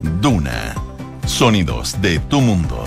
Duna. 0.00 0.76
Sonidos 1.26 2.00
de 2.00 2.20
tu 2.20 2.40
mundo. 2.40 2.84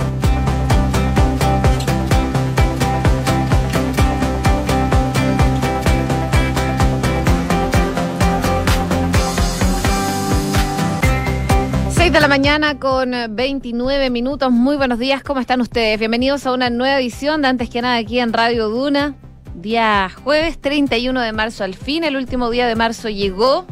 De 12.12 12.20
la 12.20 12.28
mañana 12.28 12.78
con 12.78 13.14
29 13.30 14.09
minutos. 14.09 14.52
Muy 14.52 14.75
buenos 14.75 15.00
días, 15.00 15.23
¿cómo 15.23 15.39
están 15.39 15.62
ustedes? 15.62 15.98
Bienvenidos 15.98 16.46
a 16.46 16.52
una 16.52 16.70
nueva 16.70 17.00
edición 17.00 17.41
de 17.41 17.48
Antes 17.48 17.70
que 17.70 17.82
nada 17.82 17.96
aquí 17.96 18.20
en 18.20 18.34
Radio 18.34 18.68
Duna. 18.68 19.16
Día 19.55 20.09
jueves 20.21 20.59
31 20.59 21.21
de 21.21 21.32
marzo, 21.32 21.64
al 21.64 21.73
fin 21.73 22.04
el 22.04 22.18
último 22.18 22.50
día 22.50 22.68
de 22.68 22.75
marzo 22.75 23.07
llegó. 23.07 23.66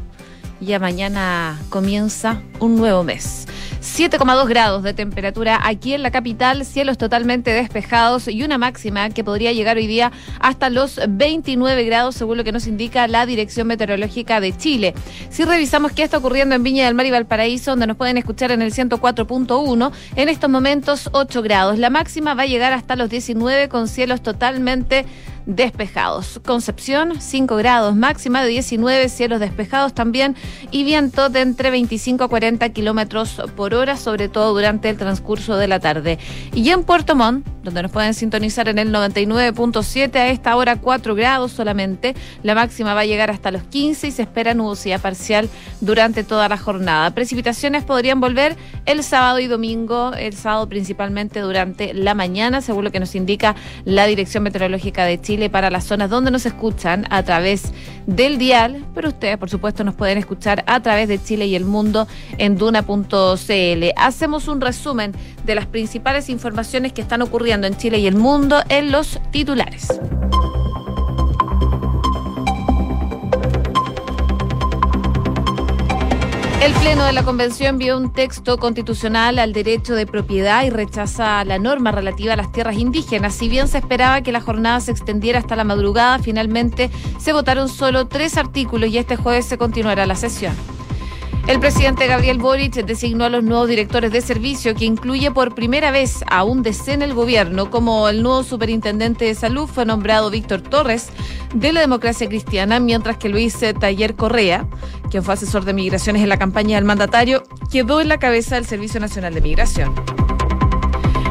Ya 0.62 0.78
mañana 0.78 1.58
comienza 1.70 2.42
un 2.60 2.76
nuevo 2.76 3.04
mes. 3.04 3.48
7,2 3.82 4.48
grados 4.48 4.84
de 4.84 4.94
temperatura 4.94 5.60
aquí 5.64 5.94
en 5.94 6.04
la 6.04 6.12
capital, 6.12 6.66
cielos 6.66 6.98
totalmente 6.98 7.52
despejados 7.52 8.28
y 8.28 8.44
una 8.44 8.58
máxima 8.58 9.10
que 9.10 9.24
podría 9.24 9.54
llegar 9.54 9.78
hoy 9.78 9.88
día 9.88 10.12
hasta 10.42 10.70
los 10.70 11.00
29 11.08 11.86
grados, 11.86 12.16
según 12.16 12.38
lo 12.38 12.44
que 12.44 12.52
nos 12.52 12.68
indica 12.68 13.08
la 13.08 13.26
Dirección 13.26 13.68
Meteorológica 13.68 14.42
de 14.42 14.56
Chile. 14.56 14.94
Si 15.30 15.46
revisamos 15.46 15.94
qué 15.94 16.04
está 16.04 16.18
ocurriendo 16.18 16.56
en 16.56 16.64
Viña 16.64 16.86
del 16.86 16.96
Mar 16.96 17.06
y 17.06 17.12
Valparaíso, 17.12 17.72
donde 17.72 17.88
nos 17.88 17.96
pueden 17.96 18.18
escuchar 18.18 18.52
en 18.52 18.62
el 18.62 18.74
104.1, 18.74 19.92
en 20.18 20.30
estos 20.30 20.50
momentos 20.50 21.10
8 21.14 21.42
grados. 21.42 21.80
La 21.80 21.90
máxima 21.90 22.34
va 22.34 22.44
a 22.44 22.48
llegar 22.48 22.74
hasta 22.74 22.98
los 22.98 23.10
19 23.10 23.70
con 23.70 23.88
cielos 23.88 24.22
totalmente 24.22 24.98
despejados. 24.98 25.29
Concepción, 26.46 27.20
5 27.20 27.56
grados, 27.56 27.96
máxima 27.96 28.44
de 28.44 28.50
19, 28.50 29.10
cielos 29.10 29.40
despejados 29.40 29.94
también 29.94 30.36
y 30.70 30.84
viento 30.84 31.30
de 31.30 31.42
entre 31.42 31.72
25 31.72 32.24
a 32.24 32.28
40 32.28 32.70
kilómetros 32.70 33.42
por 33.56 33.74
hora, 33.74 33.98
sobre 33.98 34.30
todo 34.30 34.54
durante 34.54 34.90
el 34.90 34.98
transcurso 34.98 35.58
de 35.58 35.68
la 35.68 35.80
tarde. 35.80 36.20
Y 36.54 36.70
en 36.70 36.84
Puerto 36.84 37.16
Montt, 37.16 37.48
donde 37.70 37.84
nos 37.84 37.92
pueden 37.92 38.16
sintonizar 38.16 38.68
en 38.68 38.80
el 38.80 38.92
99.7, 38.92 40.16
a 40.16 40.30
esta 40.30 40.56
hora 40.56 40.78
4 40.78 41.14
grados 41.14 41.52
solamente. 41.52 42.16
La 42.42 42.56
máxima 42.56 42.96
va 42.96 43.02
a 43.02 43.06
llegar 43.06 43.30
hasta 43.30 43.52
los 43.52 43.62
15 43.62 44.08
y 44.08 44.12
se 44.12 44.24
espera 44.24 44.56
nubosidad 44.56 45.00
parcial 45.00 45.50
durante 45.82 46.24
toda 46.24 46.50
la 46.50 46.58
jornada. 46.58 47.12
Precipitaciones 47.12 47.84
podrían 47.84 48.20
volver 48.20 48.58
el 48.88 49.04
sábado 49.04 49.40
y 49.40 49.46
domingo, 49.46 50.14
el 50.14 50.34
sábado 50.34 50.68
principalmente 50.68 51.42
durante 51.42 51.94
la 51.94 52.16
mañana, 52.16 52.62
según 52.62 52.86
lo 52.86 52.92
que 52.92 53.00
nos 53.00 53.14
indica 53.14 53.56
la 53.86 54.08
Dirección 54.08 54.44
Meteorológica 54.44 55.06
de 55.06 55.22
Chile 55.22 55.52
para 55.52 55.70
las 55.70 55.84
zonas 55.84 56.10
donde 56.10 56.32
nos 56.32 56.48
escuchan 56.48 57.06
a 57.12 57.22
través 57.22 57.72
del 58.08 58.40
dial, 58.40 58.84
pero 58.96 59.10
ustedes 59.10 59.38
por 59.38 59.52
supuesto 59.52 59.84
nos 59.84 59.94
pueden 59.94 60.18
escuchar 60.18 60.64
a 60.66 60.82
través 60.82 61.08
de 61.08 61.22
Chile 61.22 61.46
y 61.46 61.56
el 61.56 61.66
mundo 61.66 62.08
en 62.40 62.58
duna.cl. 62.58 63.84
Hacemos 63.96 64.48
un 64.48 64.60
resumen 64.60 65.14
de 65.50 65.56
las 65.56 65.66
principales 65.66 66.30
informaciones 66.30 66.94
que 66.94 67.02
están 67.02 67.24
ocurriendo 67.24 67.66
en 67.66 67.76
Chile 67.76 67.98
y 67.98 68.06
el 68.06 68.16
mundo 68.16 68.62
en 68.70 68.92
los 68.92 69.20
titulares. 69.32 69.88
El 76.62 76.74
Pleno 76.74 77.04
de 77.04 77.14
la 77.14 77.24
Convención 77.24 77.80
vio 77.80 77.98
un 77.98 78.14
texto 78.14 78.60
constitucional 78.60 79.40
al 79.40 79.54
derecho 79.54 79.96
de 79.96 80.06
propiedad 80.06 80.64
y 80.66 80.70
rechaza 80.70 81.44
la 81.46 81.58
norma 81.58 81.92
relativa 81.92 82.34
a 82.34 82.36
las 82.36 82.52
tierras 82.52 82.78
indígenas. 82.78 83.34
Si 83.34 83.50
bien 83.50 83.68
se 83.68 83.80
esperaba 83.80 84.22
que 84.22 84.32
la 84.32 84.42
jornada 84.42 84.80
se 84.82 84.92
extendiera 84.92 85.40
hasta 85.40 85.56
la 85.56 85.64
madrugada, 85.64 86.20
finalmente 86.20 86.92
se 87.18 87.34
votaron 87.34 87.70
solo 87.70 88.08
tres 88.08 88.38
artículos 88.38 88.92
y 88.92 89.00
este 89.00 89.16
jueves 89.16 89.46
se 89.46 89.58
continuará 89.58 90.06
la 90.06 90.16
sesión. 90.16 90.54
El 91.48 91.60
presidente 91.60 92.06
Gabriel 92.06 92.38
Boric 92.38 92.74
designó 92.86 93.26
a 93.26 93.30
los 93.30 93.44
nuevos 93.44 93.68
directores 93.68 94.12
de 94.12 94.22
servicio, 94.22 94.76
que 94.76 94.86
incluye 94.86 95.32
por 95.32 95.56
primera 95.56 95.90
vez 95.90 96.24
a 96.30 96.44
un 96.44 96.62
DC 96.62 96.94
en 96.94 97.02
el 97.02 97.14
gobierno. 97.14 97.72
Como 97.72 98.08
el 98.08 98.22
nuevo 98.22 98.44
superintendente 98.44 99.26
de 99.26 99.36
salud 99.36 99.68
fue 99.68 99.86
nombrado 99.86 100.30
Víctor 100.30 100.62
Torres 100.62 101.10
de 101.56 101.74
la 101.74 101.82
democracia 101.82 102.28
cristiana, 102.28 102.80
mientras 102.80 103.18
que 103.18 103.30
Luis 103.30 103.58
Taller 103.80 104.16
Correa, 104.16 104.68
quien 105.10 105.24
fue 105.24 105.34
asesor 105.34 105.66
de 105.66 105.74
migraciones 105.74 106.22
en 106.22 106.30
la 106.30 106.38
campaña 106.38 106.76
del 106.76 106.86
mandatario, 106.86 107.44
quedó 107.72 108.00
en 108.00 108.10
la 108.10 108.20
cabeza 108.20 108.56
del 108.56 108.66
Servicio 108.66 109.00
Nacional 109.00 109.34
de 109.34 109.42
Migración. 109.42 110.39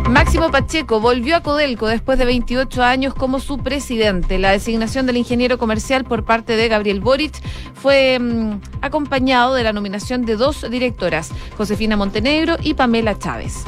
Máximo 0.08 0.50
Pacheco 0.50 1.00
volvió 1.00 1.36
a 1.36 1.42
Codelco 1.42 1.86
después 1.86 2.18
de 2.18 2.24
28 2.24 2.82
años 2.82 3.14
como 3.14 3.40
su 3.40 3.58
presidente. 3.58 4.38
La 4.38 4.52
designación 4.52 5.04
del 5.04 5.18
ingeniero 5.18 5.58
comercial 5.58 6.04
por 6.04 6.24
parte 6.24 6.56
de 6.56 6.68
Gabriel 6.68 7.00
Boric 7.00 7.34
fue 7.74 8.18
mmm, 8.18 8.58
acompañado 8.80 9.54
de 9.54 9.64
la 9.64 9.74
nominación 9.74 10.24
de 10.24 10.36
dos 10.36 10.68
directoras, 10.70 11.30
Josefina 11.56 11.96
Montenegro 11.96 12.56
y 12.62 12.74
Pamela 12.74 13.18
Chávez. 13.18 13.64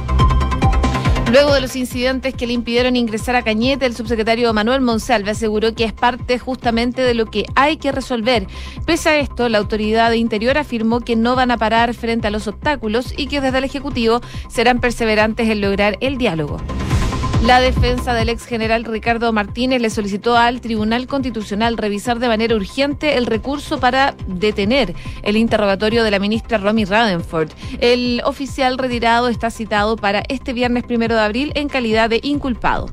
Luego 1.30 1.54
de 1.54 1.60
los 1.60 1.76
incidentes 1.76 2.34
que 2.34 2.44
le 2.48 2.54
impidieron 2.54 2.96
ingresar 2.96 3.36
a 3.36 3.42
Cañete, 3.42 3.86
el 3.86 3.94
subsecretario 3.94 4.52
Manuel 4.52 4.80
Monsalve 4.80 5.30
aseguró 5.30 5.76
que 5.76 5.84
es 5.84 5.92
parte 5.92 6.40
justamente 6.40 7.02
de 7.02 7.14
lo 7.14 7.26
que 7.26 7.44
hay 7.54 7.76
que 7.76 7.92
resolver. 7.92 8.48
Pese 8.84 9.10
a 9.10 9.18
esto, 9.18 9.48
la 9.48 9.58
autoridad 9.58 10.10
de 10.10 10.16
Interior 10.16 10.58
afirmó 10.58 11.00
que 11.00 11.14
no 11.14 11.36
van 11.36 11.52
a 11.52 11.56
parar 11.56 11.94
frente 11.94 12.26
a 12.26 12.30
los 12.32 12.48
obstáculos 12.48 13.14
y 13.16 13.28
que 13.28 13.40
desde 13.40 13.58
el 13.58 13.64
Ejecutivo 13.64 14.20
serán 14.48 14.80
perseverantes 14.80 15.48
en 15.48 15.60
lograr 15.60 15.98
el 16.00 16.18
diálogo. 16.18 16.56
La 17.42 17.58
defensa 17.58 18.12
del 18.12 18.28
ex 18.28 18.44
general 18.44 18.84
Ricardo 18.84 19.32
Martínez 19.32 19.80
le 19.80 19.88
solicitó 19.88 20.36
al 20.36 20.60
Tribunal 20.60 21.06
Constitucional 21.06 21.78
revisar 21.78 22.18
de 22.18 22.28
manera 22.28 22.54
urgente 22.54 23.16
el 23.16 23.24
recurso 23.24 23.80
para 23.80 24.14
detener 24.26 24.94
el 25.22 25.38
interrogatorio 25.38 26.04
de 26.04 26.10
la 26.10 26.18
ministra 26.18 26.58
Romy 26.58 26.84
Radenford. 26.84 27.50
El 27.80 28.20
oficial 28.26 28.76
retirado 28.76 29.28
está 29.28 29.50
citado 29.50 29.96
para 29.96 30.22
este 30.28 30.52
viernes 30.52 30.84
primero 30.84 31.14
de 31.14 31.22
abril 31.22 31.52
en 31.54 31.70
calidad 31.70 32.10
de 32.10 32.20
inculpado. 32.22 32.90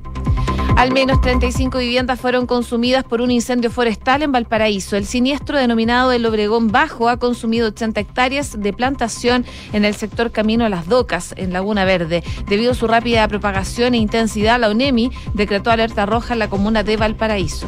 Al 0.77 0.91
menos 0.93 1.19
35 1.21 1.79
viviendas 1.79 2.19
fueron 2.21 2.45
consumidas 2.45 3.03
por 3.03 3.21
un 3.21 3.31
incendio 3.31 3.71
forestal 3.71 4.21
en 4.21 4.31
Valparaíso. 4.31 4.95
El 4.95 5.07
siniestro 5.07 5.57
denominado 5.57 6.11
El 6.11 6.23
Obregón 6.23 6.71
Bajo 6.71 7.09
ha 7.09 7.17
consumido 7.17 7.69
80 7.69 7.99
hectáreas 7.99 8.61
de 8.61 8.73
plantación 8.73 9.43
en 9.73 9.85
el 9.85 9.95
sector 9.95 10.31
Camino 10.31 10.65
a 10.65 10.69
las 10.69 10.87
Docas, 10.87 11.33
en 11.35 11.51
Laguna 11.51 11.83
Verde. 11.83 12.23
Debido 12.47 12.73
a 12.73 12.75
su 12.75 12.85
rápida 12.85 13.27
propagación 13.27 13.95
e 13.95 13.97
intensidad, 13.97 14.59
la 14.59 14.69
UNEMI 14.69 15.09
decretó 15.33 15.71
alerta 15.71 16.05
roja 16.05 16.33
en 16.33 16.39
la 16.39 16.47
comuna 16.47 16.83
de 16.83 16.95
Valparaíso. 16.95 17.67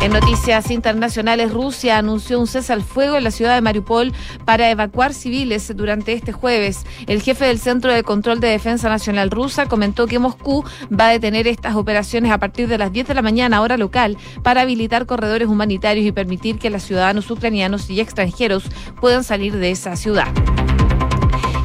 En 0.00 0.12
noticias 0.12 0.70
internacionales, 0.70 1.52
Rusia 1.52 1.98
anunció 1.98 2.40
un 2.40 2.46
cese 2.46 2.72
al 2.72 2.82
fuego 2.82 3.18
en 3.18 3.24
la 3.24 3.30
ciudad 3.30 3.54
de 3.54 3.60
Mariupol 3.60 4.14
para 4.46 4.70
evacuar 4.70 5.12
civiles 5.12 5.70
durante 5.76 6.14
este 6.14 6.32
jueves. 6.32 6.86
El 7.06 7.20
jefe 7.20 7.44
del 7.44 7.58
Centro 7.58 7.92
de 7.92 8.02
Control 8.02 8.40
de 8.40 8.48
Defensa 8.48 8.88
Nacional 8.88 9.30
rusa 9.30 9.66
comentó 9.66 10.06
que 10.06 10.18
Moscú 10.18 10.64
va 10.90 11.08
a 11.08 11.12
detener 11.12 11.46
estas 11.46 11.76
operaciones 11.76 12.32
a 12.32 12.38
partir 12.38 12.66
de 12.66 12.78
las 12.78 12.92
10 12.92 13.08
de 13.08 13.14
la 13.14 13.20
mañana, 13.20 13.60
hora 13.60 13.76
local, 13.76 14.16
para 14.42 14.62
habilitar 14.62 15.04
corredores 15.04 15.48
humanitarios 15.48 16.06
y 16.06 16.12
permitir 16.12 16.58
que 16.58 16.70
los 16.70 16.82
ciudadanos 16.82 17.30
ucranianos 17.30 17.90
y 17.90 18.00
extranjeros 18.00 18.64
puedan 19.02 19.22
salir 19.22 19.54
de 19.54 19.70
esa 19.70 19.96
ciudad 19.96 20.28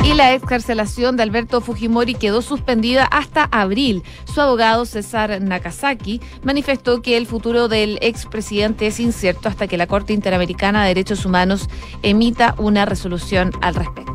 y 0.05 0.13
la 0.13 0.33
excarcelación 0.33 1.17
de 1.17 1.23
Alberto 1.23 1.61
Fujimori 1.61 2.13
quedó 2.13 2.43
suspendida 2.43 3.05
hasta 3.05 3.45
abril. 3.45 4.03
Su 4.31 4.39
abogado 4.39 4.85
César 4.85 5.41
Nakazaki 5.41 6.21
manifestó 6.43 7.01
que 7.01 7.17
el 7.17 7.25
futuro 7.25 7.67
del 7.67 7.97
expresidente 8.01 8.85
es 8.85 8.99
incierto 8.99 9.49
hasta 9.49 9.67
que 9.67 9.77
la 9.77 9.87
Corte 9.87 10.13
Interamericana 10.13 10.83
de 10.83 10.89
Derechos 10.89 11.25
Humanos 11.25 11.67
emita 12.03 12.53
una 12.59 12.85
resolución 12.85 13.51
al 13.61 13.73
respecto. 13.75 14.13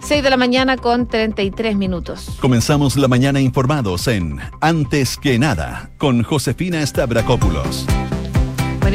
6 0.00 0.22
de 0.22 0.30
la 0.30 0.36
mañana 0.36 0.76
con 0.76 1.06
33 1.06 1.76
minutos. 1.76 2.36
Comenzamos 2.40 2.96
la 2.96 3.08
mañana 3.08 3.40
informados 3.40 4.08
en 4.08 4.40
Antes 4.60 5.16
que 5.16 5.38
nada 5.38 5.90
con 5.98 6.22
Josefina 6.22 6.84
Stavrakopoulos. 6.84 7.86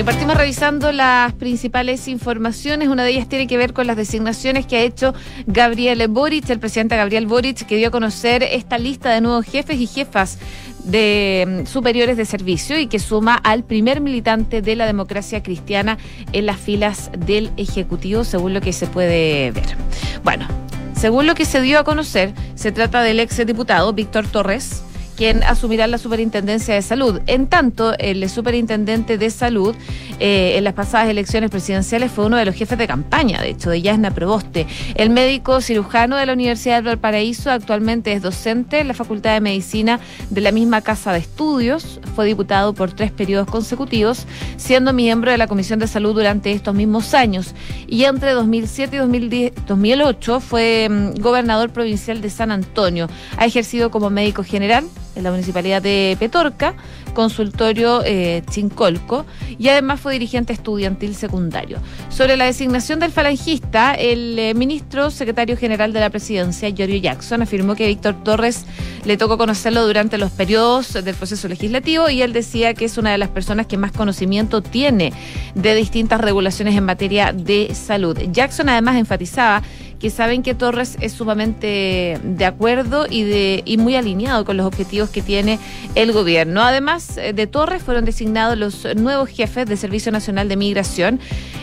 Y 0.02 0.04
partimos 0.04 0.36
revisando 0.36 0.92
las 0.92 1.32
principales 1.34 2.08
informaciones. 2.08 2.88
Una 2.88 3.04
de 3.04 3.12
ellas 3.12 3.30
tiene 3.30 3.46
que 3.46 3.56
ver 3.56 3.72
con 3.72 3.86
las 3.86 3.96
designaciones 3.96 4.66
que 4.66 4.78
ha 4.78 4.82
hecho 4.82 5.14
Gabriel 5.46 6.08
Boric, 6.08 6.50
el 6.50 6.58
presidente 6.58 6.96
Gabriel 6.96 7.28
Boric, 7.28 7.68
que 7.68 7.76
dio 7.76 7.90
a 7.90 7.92
conocer 7.92 8.42
esta 8.42 8.80
lista 8.80 9.12
de 9.12 9.22
nuevos 9.22 9.46
jefes 9.46 9.80
y 9.80 9.86
jefas 9.86 10.40
de 10.86 11.66
superiores 11.68 12.18
de 12.18 12.26
servicio 12.26 12.80
y 12.80 12.88
que 12.88 12.98
suma 12.98 13.36
al 13.36 13.64
primer 13.64 14.02
militante 14.02 14.64
de 14.64 14.76
la 14.76 14.88
democracia 14.88 15.44
cristiana 15.44 16.00
en 16.34 16.48
las 16.48 16.58
filas 16.58 17.12
del 17.16 17.52
Ejecutivo, 17.58 18.24
según 18.24 18.56
lo 18.56 18.62
que 18.62 18.74
se 18.74 18.88
puede 18.88 19.52
ver. 19.52 19.78
Bueno, 20.24 20.48
según 20.96 21.28
lo 21.28 21.36
que 21.36 21.46
se 21.46 21.62
dio 21.62 21.78
a 21.78 21.84
conocer, 21.84 22.34
se 22.56 22.72
trata 22.72 23.04
del 23.04 23.20
ex 23.20 23.46
diputado 23.46 23.94
Víctor 23.94 24.26
Torres 24.26 24.82
quien 25.16 25.44
asumirá 25.44 25.88
la 25.88 25.98
superintendencia 25.98 26.74
de 26.74 26.82
salud. 26.82 27.22
En 27.28 27.48
tanto, 27.48 27.94
el 27.98 28.28
superintendente 28.30 29.18
de 29.18 29.30
salud 29.30 29.76
eh, 30.20 30.58
en 30.58 30.64
las 30.64 30.74
pasadas 30.74 31.10
elecciones 31.10 31.50
presidenciales 31.50 32.12
fue 32.12 32.26
uno 32.26 32.38
de 32.38 32.46
los 32.46 32.56
jefes 32.56 32.78
de 32.78 32.88
campaña, 32.88 33.42
de 33.42 33.50
hecho, 33.50 33.70
de 33.70 33.82
Yasna 33.82 34.12
Proboste. 34.12 34.68
El 34.96 35.10
médico 35.10 35.62
cirujano 35.62 36.16
de 36.16 36.26
la 36.26 36.34
Universidad 36.34 36.84
de 36.84 36.90
Valparaíso 36.90 37.52
actualmente 37.52 38.14
es 38.14 38.22
docente 38.22 38.80
en 38.80 38.88
la 38.88 38.94
Facultad 38.94 39.34
de 39.34 39.42
Medicina 39.42 40.00
de 40.30 40.42
la 40.42 40.52
misma 40.52 40.82
Casa 40.82 41.14
de 41.14 41.20
Estudios. 41.20 42.00
Fue 42.16 42.26
diputado 42.26 42.74
por 42.74 42.94
tres 42.94 43.12
periodos 43.12 43.48
consecutivos, 43.48 44.26
siendo 44.58 44.94
miembro 44.94 45.32
de 45.32 45.38
la 45.38 45.48
Comisión 45.48 45.80
de 45.80 45.88
Salud 45.88 46.14
durante 46.14 46.52
estos 46.52 46.76
mismos 46.76 47.14
años. 47.14 47.54
Y 47.88 48.04
entre 48.04 48.32
2007 48.32 48.96
y 48.96 49.52
2008 49.68 50.40
fue 50.40 50.88
mm, 50.90 51.22
gobernador 51.22 51.70
provincial 51.72 52.22
de 52.22 52.30
San 52.30 52.52
Antonio. 52.52 53.08
Ha 53.38 53.46
ejercido 53.46 53.92
como 53.92 54.10
médico 54.10 54.44
general 54.44 54.86
en 55.16 55.24
la 55.24 55.32
Municipalidad 55.32 55.82
de 55.82 56.16
Petorca, 56.20 56.76
consultorio 57.14 58.02
eh, 58.06 58.44
Chincolco, 58.50 59.26
y 59.58 59.68
además 59.68 60.00
fue 60.00 60.14
dirigente 60.14 60.54
estudiantil 60.54 61.16
secundario. 61.16 61.80
Sobre 62.10 62.38
la 62.38 62.46
designación 62.46 63.00
del 63.00 63.12
falangista, 63.12 63.94
el 63.94 64.38
eh, 64.40 64.54
ministro 64.54 65.12
secretario 65.12 65.58
general 65.58 65.94
de 65.94 66.00
la 66.00 66.10
presidencia, 66.10 66.70
Giorgio 66.70 66.98
Jackson, 66.98 67.42
afirmó 67.42 67.76
que 67.76 67.88
Víctor 67.88 68.24
Torres 68.24 68.66
le 69.06 69.18
tocó 69.18 69.38
conocerlo 69.38 69.86
durante 69.86 70.18
los 70.18 70.32
periodos 70.32 70.94
del 70.94 71.16
proceso 71.16 71.48
legislativo 71.48 72.10
y 72.10 72.22
él 72.22 72.34
decía 72.34 72.74
que 72.74 72.86
es 72.86 72.98
una 72.98 73.12
de 73.12 73.18
las 73.18 73.30
personas 73.30 73.66
que 73.66 73.78
más 73.78 73.92
conocimiento 73.92 74.62
tiene 74.62 75.12
de 75.56 75.76
distintas 75.76 76.22
regulaciones 76.22 76.76
en 76.76 76.86
materia 76.86 77.34
de 77.34 77.74
salud. 77.74 78.18
Jackson 78.32 78.70
además 78.70 78.98
enfatizaba 78.98 79.64
que 80.02 80.10
saben 80.10 80.42
que 80.42 80.56
Torres 80.56 80.98
es 81.00 81.12
sumamente 81.12 82.20
de 82.24 82.46
acuerdo 82.46 83.06
y, 83.08 83.24
de, 83.24 83.62
y 83.66 83.78
muy 83.78 83.96
alineado 83.96 84.46
con 84.46 84.58
los 84.58 84.66
objetivos 84.66 85.12
que 85.12 85.22
tiene 85.22 85.60
el 85.94 86.12
gobierno. 86.12 86.64
Además 86.64 87.18
eh, 87.18 87.34
de 87.34 87.46
Torres, 87.46 87.84
fueron 87.84 88.04
designados 88.04 88.58
los 88.58 88.96
nuevos 88.96 89.30
jefes 89.30 89.68
de 89.68 89.78
Servicio 89.78 90.12
Nacional 90.12 90.50
de 90.50 90.58
Migración, 90.58 91.20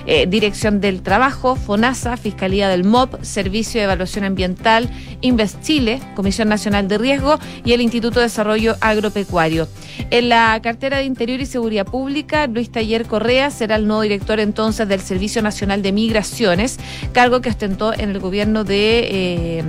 eh, 0.06 0.26
Dirección 0.26 0.80
del 0.80 1.02
Trabajo, 1.02 1.56
FONASA, 1.56 2.16
Fiscalía 2.16 2.68
del 2.68 2.84
MOP, 2.84 3.20
Servicio 3.22 3.80
de 3.80 3.84
Evaluación 3.84 4.24
Ambiental, 4.24 4.88
Invest 5.20 5.60
Chile, 5.62 6.00
Comisión 6.14 6.48
Nacional 6.48 6.86
de 6.86 6.96
Riesgo 6.96 7.40
y 7.64 7.72
el 7.72 7.80
Instituto 7.80 8.20
de 8.20 8.26
Desarrollo 8.26 8.76
Agropecuario. 8.80 9.66
En 10.10 10.28
la 10.28 10.60
cartera 10.62 10.98
de 10.98 11.04
Interior 11.04 11.40
y 11.40 11.46
Seguridad 11.46 11.86
Pública, 11.86 12.46
Luis 12.46 12.70
Taller 12.70 13.04
Correa 13.06 13.50
será 13.50 13.74
el 13.74 13.88
nuevo 13.88 14.02
director 14.02 14.38
entonces 14.38 14.86
del 14.86 15.00
Servicio 15.00 15.42
Nacional 15.42 15.82
de 15.82 15.90
Migraciones, 15.90 16.78
cargo 17.12 17.40
que 17.40 17.48
ostentó 17.48 17.92
en 17.92 18.10
el 18.10 18.20
gobierno 18.20 18.27
de 18.64 19.08
eh, 19.10 19.64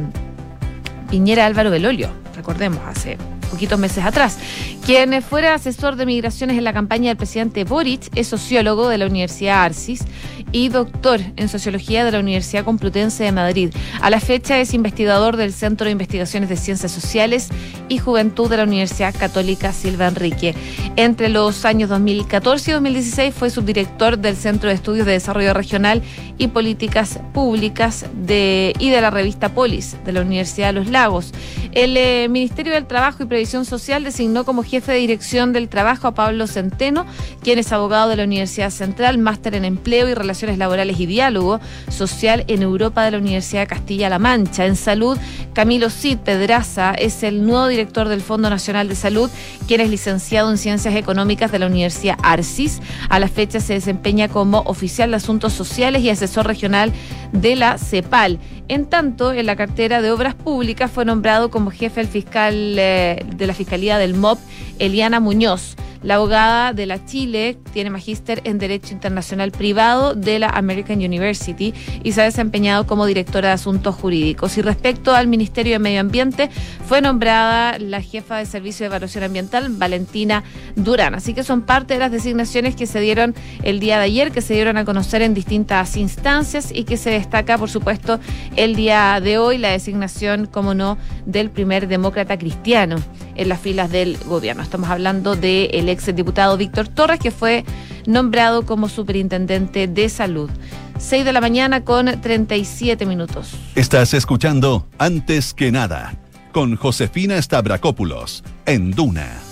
Piñera 1.10 1.46
Álvaro 1.46 1.72
Belolio, 1.72 2.10
recordemos, 2.36 2.80
hace 2.86 3.18
poquitos 3.50 3.80
meses 3.80 4.04
atrás. 4.04 4.38
Quien 4.86 5.22
fuera 5.22 5.54
asesor 5.54 5.96
de 5.96 6.06
migraciones 6.06 6.58
en 6.58 6.64
la 6.64 6.74
campaña 6.74 7.10
del 7.10 7.18
presidente 7.18 7.64
Boric 7.64 8.10
es 8.16 8.28
sociólogo 8.28 8.90
de 8.90 8.98
la 8.98 9.08
Universidad 9.08 9.64
Arcis 9.64 10.06
y 10.52 10.70
doctor 10.70 11.20
en 11.36 11.50
sociología 11.50 12.04
de 12.04 12.12
la 12.12 12.20
Universidad 12.20 12.66
Complutense 12.66 13.24
de 13.24 13.32
Madrid. 13.32 13.74
A 14.02 14.10
la 14.10 14.20
fecha 14.20 14.60
es 14.60 14.74
investigador 14.74 15.38
del 15.38 15.54
Centro 15.54 15.86
de 15.86 15.92
Investigaciones 15.92 16.50
de 16.50 16.58
Ciencias 16.58 16.92
Sociales 16.92 17.50
y 17.88 17.98
Juventud 17.98 18.50
de 18.50 18.58
la 18.58 18.64
Universidad 18.64 19.14
Católica 19.16 19.74
Silva 19.74 20.08
Enrique. 20.08 20.56
Entre 20.96 21.30
los 21.30 21.66
años 21.66 21.90
2014 21.90 22.72
y 22.72 22.74
2016 22.74 23.34
fue 23.34 23.50
subdirector 23.50 24.18
del 24.18 24.36
Centro 24.36 24.70
de 24.70 24.76
Estudios 24.76 25.06
de 25.06 25.14
Desarrollo 25.14 25.54
Regional 25.54 26.02
y 26.38 26.48
Políticas 26.48 27.20
Públicas 27.34 28.06
de, 28.14 28.74
y 28.80 28.90
de 28.90 29.02
la 29.02 29.10
revista 29.10 29.50
Polis 29.50 29.98
de 30.06 30.12
la 30.14 30.22
Universidad 30.22 30.68
de 30.68 30.74
Los 30.74 30.88
Lagos. 30.90 31.34
El 31.72 31.96
eh, 31.98 32.28
Ministerio 32.30 32.74
del 32.74 32.88
Trabajo 32.88 33.24
y 33.24 33.26
Previsión 33.40 33.64
Social 33.64 34.04
designó 34.04 34.44
como 34.44 34.64
jefe 34.64 34.92
de 34.92 34.98
dirección 34.98 35.54
del 35.54 35.70
trabajo 35.70 36.08
a 36.08 36.14
Pablo 36.14 36.46
Centeno, 36.46 37.06
quien 37.42 37.58
es 37.58 37.72
abogado 37.72 38.10
de 38.10 38.18
la 38.18 38.26
Universidad 38.26 38.70
Central, 38.70 39.18
máster 39.18 39.56
en 39.56 39.64
empleo 39.64 40.10
y 40.10 40.14
relaciones 40.14 40.58
laborales 40.58 41.00
y 41.00 41.06
diálogo 41.06 41.62
social 41.88 42.44
en 42.50 42.64
Europa 42.64 43.06
de 43.06 43.12
la 43.12 43.18
Universidad 43.18 43.62
de 43.62 43.68
Castilla-La 43.68 44.20
Mancha. 44.20 44.66
En 44.66 44.76
salud, 44.76 45.18
Camilo 45.54 45.90
Cid 45.90 46.18
Pedraza 46.18 46.94
es 46.96 47.24
el 47.24 47.46
nuevo 47.46 47.68
director 47.68 48.10
del 48.10 48.20
Fondo 48.20 48.50
Nacional 48.50 48.90
de 48.90 48.96
Salud, 48.96 49.30
quien 49.70 49.80
es 49.80 49.90
licenciado 49.90 50.52
en 50.52 50.58
Ciencias 50.58 50.96
Económicas 50.96 51.50
de 51.50 51.60
la 51.60 51.68
Universidad 51.68 52.18
Arcis. 52.22 52.82
A 53.08 53.20
la 53.20 53.30
fecha 53.30 53.62
se 53.62 53.76
desempeña 53.76 54.28
como 54.28 54.64
oficial 54.66 55.12
de 55.12 55.16
Asuntos 55.16 55.54
Sociales 55.54 56.02
y 56.02 56.10
asesor 56.10 56.46
regional 56.46 56.92
de 57.32 57.56
la 57.56 57.78
CEPAL. 57.78 58.38
En 58.68 58.86
tanto, 58.86 59.34
en 59.34 59.48
la 59.48 59.56
cartera 59.56 60.02
de 60.02 60.12
Obras 60.12 60.36
Públicas 60.36 60.92
fue 60.92 61.04
nombrado 61.04 61.50
como 61.50 61.72
jefe 61.72 62.02
el 62.02 62.08
fiscal 62.08 62.76
eh, 62.78 63.26
de 63.36 63.48
la 63.48 63.54
Fiscalía 63.54 63.98
del 63.98 64.16
MOP, 64.16 64.40
Eliana 64.80 65.20
Muñoz. 65.20 65.76
La 66.02 66.16
abogada 66.16 66.72
de 66.72 66.86
la 66.86 67.06
Chile 67.06 67.58
tiene 67.74 67.90
magíster 67.90 68.42
en 68.46 68.58
Derecho 68.58 68.94
Internacional 68.94 69.52
Privado 69.52 70.16
de 70.16 70.40
la 70.40 70.48
American 70.48 71.00
University 71.00 71.74
y 72.04 72.14
se 72.14 72.22
ha 72.22 72.24
desempeñado 72.24 72.88
como 72.88 73.06
directora 73.06 73.50
de 73.50 73.56
Asuntos 73.56 73.96
Jurídicos. 73.96 74.58
Y 74.58 74.62
respecto 74.62 75.14
al 75.14 75.28
Ministerio 75.28 75.74
de 75.74 75.80
Medio 75.80 76.00
Ambiente, 76.00 76.50
fue 76.88 77.02
nombrada 77.02 77.78
la 77.80 78.02
jefa 78.02 78.38
de 78.38 78.46
Servicio 78.46 78.86
de 78.86 78.88
Evaluación 78.88 79.26
Ambiental, 79.26 79.68
Valentina 79.72 80.44
Durán. 80.78 81.16
Así 81.16 81.34
que 81.34 81.44
son 81.44 81.64
parte 81.64 81.96
de 81.96 82.00
las 82.00 82.12
designaciones 82.12 82.78
que 82.78 82.88
se 82.88 83.02
dieron 83.02 83.36
el 83.64 83.82
día 83.82 83.98
de 83.98 84.06
ayer, 84.06 84.32
que 84.32 84.42
se 84.42 84.54
dieron 84.54 84.78
a 84.78 84.86
conocer 84.86 85.22
en 85.22 85.34
distintas 85.34 85.98
instancias 85.98 86.72
y 86.74 86.86
que 86.86 86.96
se 86.96 87.10
destaca, 87.10 87.58
por 87.58 87.70
supuesto, 87.70 88.22
el 88.56 88.76
día 88.76 89.20
de 89.22 89.38
hoy 89.38 89.58
la 89.58 89.70
designación, 89.70 90.46
como 90.46 90.74
no, 90.74 90.98
del 91.26 91.50
primer 91.50 91.90
demócrata 91.90 92.38
cristiano 92.38 92.96
en 93.40 93.50
las 93.50 93.60
filas 93.62 93.90
del 93.90 94.18
gobierno. 94.26 94.62
Estamos 94.62 94.90
hablando 94.90 95.36
del 95.36 95.90
ex 95.90 96.14
diputado 96.14 96.58
Víctor 96.58 96.90
Torres, 96.90 97.20
que 97.20 97.32
fue 97.32 97.64
nombrado 98.06 98.66
como 98.66 98.90
superintendente 98.90 99.88
de 99.88 100.10
salud. 100.10 100.50
6 100.98 101.24
de 101.24 101.32
la 101.32 101.40
mañana 101.40 101.86
con 101.86 102.20
37 102.20 103.06
minutos. 103.06 103.54
Estás 103.76 104.14
escuchando 104.14 104.86
Antes 104.98 105.54
que 105.54 105.72
nada 105.72 106.16
con 106.52 106.76
Josefina 106.76 107.42
Stavrakopoulos 107.42 108.44
en 108.66 108.92
Duna 108.92 109.49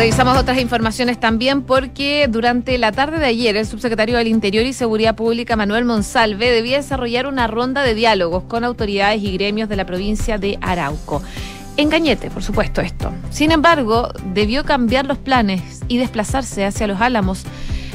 Revisamos 0.00 0.38
otras 0.38 0.58
informaciones 0.58 1.20
también 1.20 1.60
porque 1.60 2.26
durante 2.26 2.78
la 2.78 2.90
tarde 2.90 3.18
de 3.18 3.26
ayer 3.26 3.54
el 3.58 3.66
subsecretario 3.66 4.16
del 4.16 4.28
Interior 4.28 4.64
y 4.64 4.72
Seguridad 4.72 5.14
Pública 5.14 5.56
Manuel 5.56 5.84
Monsalve 5.84 6.50
debía 6.50 6.78
desarrollar 6.78 7.26
una 7.26 7.46
ronda 7.48 7.82
de 7.82 7.94
diálogos 7.94 8.44
con 8.44 8.64
autoridades 8.64 9.22
y 9.22 9.30
gremios 9.34 9.68
de 9.68 9.76
la 9.76 9.84
provincia 9.84 10.38
de 10.38 10.56
Arauco. 10.62 11.22
Engañete, 11.76 12.30
por 12.30 12.42
supuesto, 12.42 12.80
esto. 12.80 13.12
Sin 13.28 13.52
embargo, 13.52 14.08
debió 14.32 14.64
cambiar 14.64 15.04
los 15.04 15.18
planes 15.18 15.82
y 15.86 15.98
desplazarse 15.98 16.64
hacia 16.64 16.86
los 16.86 17.02
Álamos 17.02 17.44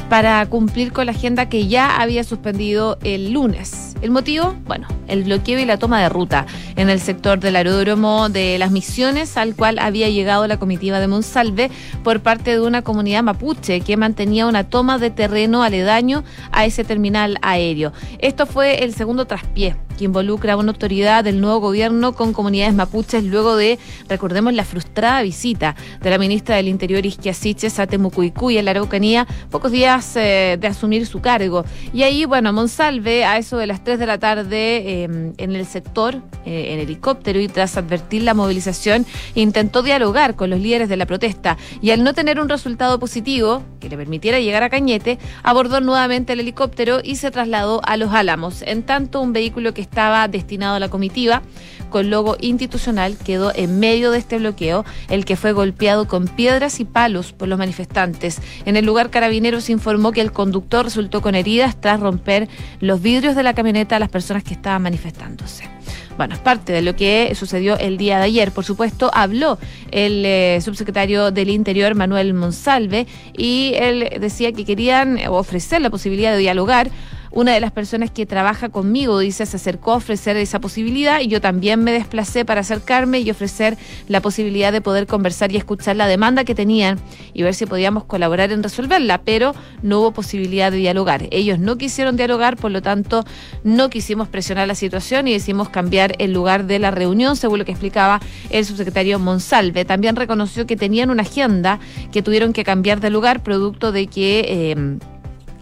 para 0.07 0.45
cumplir 0.45 0.93
con 0.93 1.07
la 1.07 1.11
agenda 1.11 1.49
que 1.49 1.65
ya 1.65 1.99
había 1.99 2.23
suspendido 2.23 2.99
el 3.01 3.31
lunes. 3.31 3.94
¿El 4.01 4.12
motivo? 4.12 4.56
Bueno, 4.65 4.88
el 5.07 5.24
bloqueo 5.24 5.59
y 5.59 5.65
la 5.65 5.77
toma 5.77 6.01
de 6.01 6.09
ruta 6.09 6.45
en 6.75 6.89
el 6.89 7.00
sector 7.00 7.39
del 7.39 7.56
aeródromo 7.56 8.30
de 8.30 8.57
las 8.59 8.71
Misiones, 8.71 9.38
al 9.38 9.56
cual 9.56 9.80
había 9.80 10.09
llegado 10.09 10.45
la 10.47 10.57
comitiva 10.57 11.00
de 11.00 11.07
Monsalve 11.07 11.71
por 12.03 12.21
parte 12.21 12.51
de 12.51 12.59
una 12.59 12.81
comunidad 12.81 13.24
mapuche 13.24 13.81
que 13.81 13.97
mantenía 13.97 14.47
una 14.47 14.65
toma 14.65 15.00
de 15.00 15.09
terreno 15.09 15.63
aledaño 15.63 16.24
a 16.51 16.65
ese 16.65 16.83
terminal 16.83 17.38
aéreo. 17.42 17.94
Esto 18.19 18.45
fue 18.45 18.83
el 18.83 18.94
segundo 18.94 19.25
traspié 19.25 19.75
que 19.95 20.06
involucra 20.06 20.53
a 20.53 20.58
una 20.58 20.72
autoridad 20.72 21.24
del 21.24 21.41
nuevo 21.41 21.60
gobierno 21.60 22.13
con 22.13 22.34
comunidades 22.34 22.75
mapuches 22.75 23.24
luego 23.24 23.55
de, 23.55 23.79
recordemos, 24.10 24.53
la 24.53 24.65
frustrada 24.65 25.22
visita 25.22 25.75
de 26.01 26.10
la 26.10 26.17
ministra 26.17 26.58
del 26.58 26.67
Interior 26.67 27.05
Isquiasiches 27.05 27.79
a 27.79 27.88
Temucuicuy 27.88 28.58
en 28.58 28.65
la 28.65 28.72
Araucanía, 28.72 29.25
pocos 29.50 29.72
días 29.72 30.15
eh, 30.15 30.58
de 30.60 30.67
asumir 30.67 31.08
su 31.08 31.22
cargo. 31.22 31.63
Y 31.93 32.03
ahí, 32.03 32.25
bueno, 32.25 32.51
Monsalve, 32.51 33.24
a 33.24 33.38
eso 33.38 33.58
de 33.58 33.67
las 33.67 33.84
3 33.86 33.98
de 33.98 34.06
la 34.06 34.18
tarde 34.18 35.04
em, 35.04 35.34
en 35.38 35.56
el 35.56 35.65
sector, 35.65 36.15
eh, 36.46 36.74
en 36.74 36.80
helicóptero, 36.80 37.39
y 37.39 37.48
tras 37.48 37.77
advertir 37.77 38.24
la 38.24 38.34
movilización, 38.34 39.06
intentó 39.36 39.82
dialogar 39.82 40.36
con 40.36 40.50
los 40.50 40.60
líderes 40.60 40.89
de 40.89 40.98
la 40.98 41.06
protesta. 41.06 41.58
Y 41.82 41.92
al 41.92 42.04
no 42.04 42.13
tener 42.13 42.42
un 42.42 42.50
resultado 42.50 43.00
positivo 43.00 43.63
que 43.80 43.88
le 43.88 43.96
permitiera 43.96 44.39
llegar 44.39 44.63
a 44.63 44.70
Cañete, 44.70 45.20
abordó 45.44 45.80
nuevamente 45.80 46.34
el 46.34 46.42
helicóptero 46.42 47.00
y 47.01 47.15
se 47.15 47.32
trasladó 47.32 47.80
a 47.86 47.96
Los 47.96 48.13
Álamos. 48.13 48.62
En 48.63 48.84
tanto, 48.84 49.22
un 49.22 49.32
vehículo 49.32 49.74
que 49.74 49.82
estaba 49.82 50.27
destinado 50.27 50.75
a 50.75 50.80
la 50.80 50.89
comitiva 50.89 51.42
con 51.89 52.10
logo 52.10 52.38
institucional 52.39 53.18
quedó 53.18 53.54
en 53.56 53.80
medio 53.80 54.12
de 54.12 54.20
este 54.20 54.38
bloqueo, 54.38 54.86
el 55.10 55.25
que 55.25 55.36
fue 55.36 55.51
golpeado 55.51 56.08
con 56.08 56.27
piedras 56.27 56.80
y 56.80 56.86
palos 56.86 57.34
por 57.34 57.48
los 57.48 57.60
manifestantes. 57.60 58.42
En 58.65 58.75
el 58.75 58.86
lugar 58.86 59.10
Carabineros 59.10 59.70
informó 59.70 60.12
que 60.12 60.22
el 60.22 60.32
conductor 60.32 60.86
resultó 60.86 61.22
con 61.22 61.36
heridas 61.36 61.80
tras 61.80 62.00
romper 62.00 62.48
los 62.80 63.01
vidrios 63.01 63.36
de 63.36 63.44
la 63.44 63.54
camioneta 63.54 63.96
a 63.96 64.00
las 64.00 64.10
personas 64.10 64.44
que 64.44 64.54
estaban 64.54 64.82
manifestándose. 64.82 65.70
Bueno, 66.18 66.34
es 66.34 66.39
parte 66.39 66.72
de 66.72 66.82
lo 66.82 66.96
que 66.96 67.34
sucedió 67.36 67.77
el 67.77 67.98
día 67.98 68.18
de 68.18 68.24
ayer. 68.24 68.51
Por 68.51 68.63
supuesto, 68.63 69.12
habló 69.13 69.60
el 69.92 70.24
eh, 70.25 70.60
subsecretario 70.62 71.32
del 71.32 71.50
Interior, 71.50 71.94
Manuel 71.94 72.34
Monsalve, 72.34 73.06
y 73.38 73.74
él 73.75 74.10
decía 74.22 74.54
que 74.54 74.63
querían 74.63 75.20
ofrecer 75.27 75.82
la 75.82 75.89
posibilidad 75.89 76.32
de 76.32 76.38
dialogar 76.38 76.89
Una 77.36 77.54
de 77.54 77.60
las 77.60 77.74
personas 77.74 78.12
que 78.12 78.25
trabaja 78.25 78.70
conmigo, 78.70 79.20
dice, 79.20 79.46
se 79.46 79.58
acercó 79.58 79.92
a 79.92 79.96
ofrecer 79.98 80.38
esa 80.38 80.62
posibilidad 80.62 81.20
y 81.20 81.27
yo 81.27 81.42
también 81.42 81.84
me 81.84 81.92
desplacé 81.92 82.46
para 82.46 82.62
acercarme 82.62 83.20
y 83.20 83.30
ofrecer 83.30 83.77
la 84.08 84.22
posibilidad 84.22 84.72
de 84.72 84.80
poder 84.80 85.06
conversar 85.06 85.51
y 85.51 85.58
escuchar 85.58 85.98
la 85.98 86.08
demanda 86.08 86.46
que 86.46 86.56
tenían 86.56 86.98
y 87.34 87.44
ver 87.44 87.54
si 87.54 87.65
podíamos 87.65 88.06
colaborar 88.06 88.54
en 88.54 88.63
resolverla, 88.63 89.20
pero 89.20 89.54
no 89.84 90.00
hubo 90.00 90.12
posibilidad 90.12 90.72
de 90.72 90.77
dialogar. 90.77 91.27
Ellos 91.30 91.60
no 91.60 91.77
quisieron 91.77 92.15
dialogar, 92.15 92.56
por 92.56 92.72
lo 92.72 92.82
tanto, 92.82 93.25
no 93.65 93.89
quisimos 93.89 94.30
presionar 94.30 94.70
la 94.70 94.75
situación 94.75 95.27
y 95.27 95.34
decidimos 95.34 95.68
cambiar 95.68 96.15
el 96.20 96.32
lugar 96.32 96.63
de 96.63 96.80
la 96.80 96.92
reunión, 96.92 97.36
según 97.36 97.60
lo 97.60 97.65
que 97.65 97.74
explicaba 97.74 98.22
el 98.50 98.63
subsecretario 98.63 99.20
Monsalve. 99.20 99.84
También 99.84 100.15
reconoció 100.15 100.65
que 100.65 100.77
tenían 100.77 101.10
una 101.10 101.24
agenda 101.24 101.82
que 102.13 102.22
tuvieron 102.22 102.54
que 102.54 102.63
cambiar 102.63 103.01
de 103.01 103.10
lugar 103.10 103.44
producto 103.44 103.92
de 103.92 104.08
que 104.08 104.46
eh, 104.48 104.98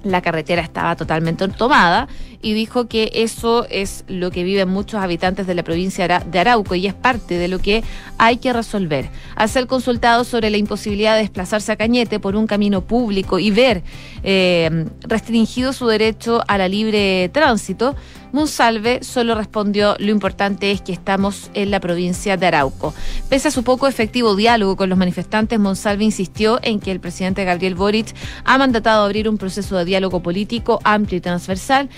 la 0.04 0.22
carretera 0.22 0.62
estaba 0.62 0.96
totalmente 0.96 1.48
tomada 1.48 2.08
y 2.44 2.54
dijo 2.54 2.88
que 2.88 3.10
eso 3.14 3.66
es 3.70 4.04
lo 4.08 4.30
que 4.30 4.44
viven 4.44 4.70
muchos 4.70 5.02
habitantes 5.02 5.48
de 5.48 5.56
la 5.56 5.64
provincia 5.64 6.08
de 6.08 6.40
Arauco 6.40 6.76
y 6.76 6.86
es 6.86 6.94
parte 6.94 7.36
de 7.36 7.48
lo 7.48 7.58
que 7.58 7.84
hay 8.20 8.38
que 8.38 8.54
resolver. 8.54 9.10
Al 9.36 9.50
ser 9.50 9.66
consultado 9.66 10.26
sobre 10.26 10.50
la 10.52 10.58
imposibilidad 10.58 11.16
de 11.16 11.22
desplazarse 11.22 11.72
a 11.72 11.78
Cañete 11.78 12.20
por 12.20 12.36
un 12.36 12.46
camino 12.46 12.82
público 12.82 13.40
y 13.40 13.50
ver 13.50 13.82
eh, 14.24 14.86
restringido 15.02 15.74
su 15.74 15.88
derecho 15.88 16.44
a 16.48 16.58
la 16.58 16.68
libre 16.68 17.30
tránsito, 17.30 17.96
Monsalve 18.34 19.04
solo 19.04 19.36
respondió, 19.36 19.96
lo 20.00 20.10
importante 20.10 20.72
es 20.72 20.82
que 20.82 20.92
estamos 20.92 21.52
en 21.54 21.70
la 21.70 21.80
provincia 21.80 22.36
de 22.36 22.48
Arauco. 22.48 22.92
Pese 23.30 23.50
a 23.50 23.52
su 23.52 23.64
poco 23.64 23.88
efectivo 23.88 24.36
diálogo 24.36 24.76
con 24.76 24.90
los 24.90 24.98
manifestantes, 24.98 25.60
Monsalve 25.60 26.04
insistió 26.04 26.60
en 26.64 26.80
que 26.80 26.92
el 26.92 27.00
presidente 27.00 27.46
Gabriel 27.46 27.76
Boric 27.76 28.08
ha 28.44 28.58
mandatado 28.58 29.06
abrir 29.06 29.30
un 29.30 29.38
proceso 29.38 29.78
de 29.78 29.86
diálogo 29.86 30.22
político 30.22 30.80
amplio 30.84 31.20
y 31.20 31.22
transversal. 31.22 31.90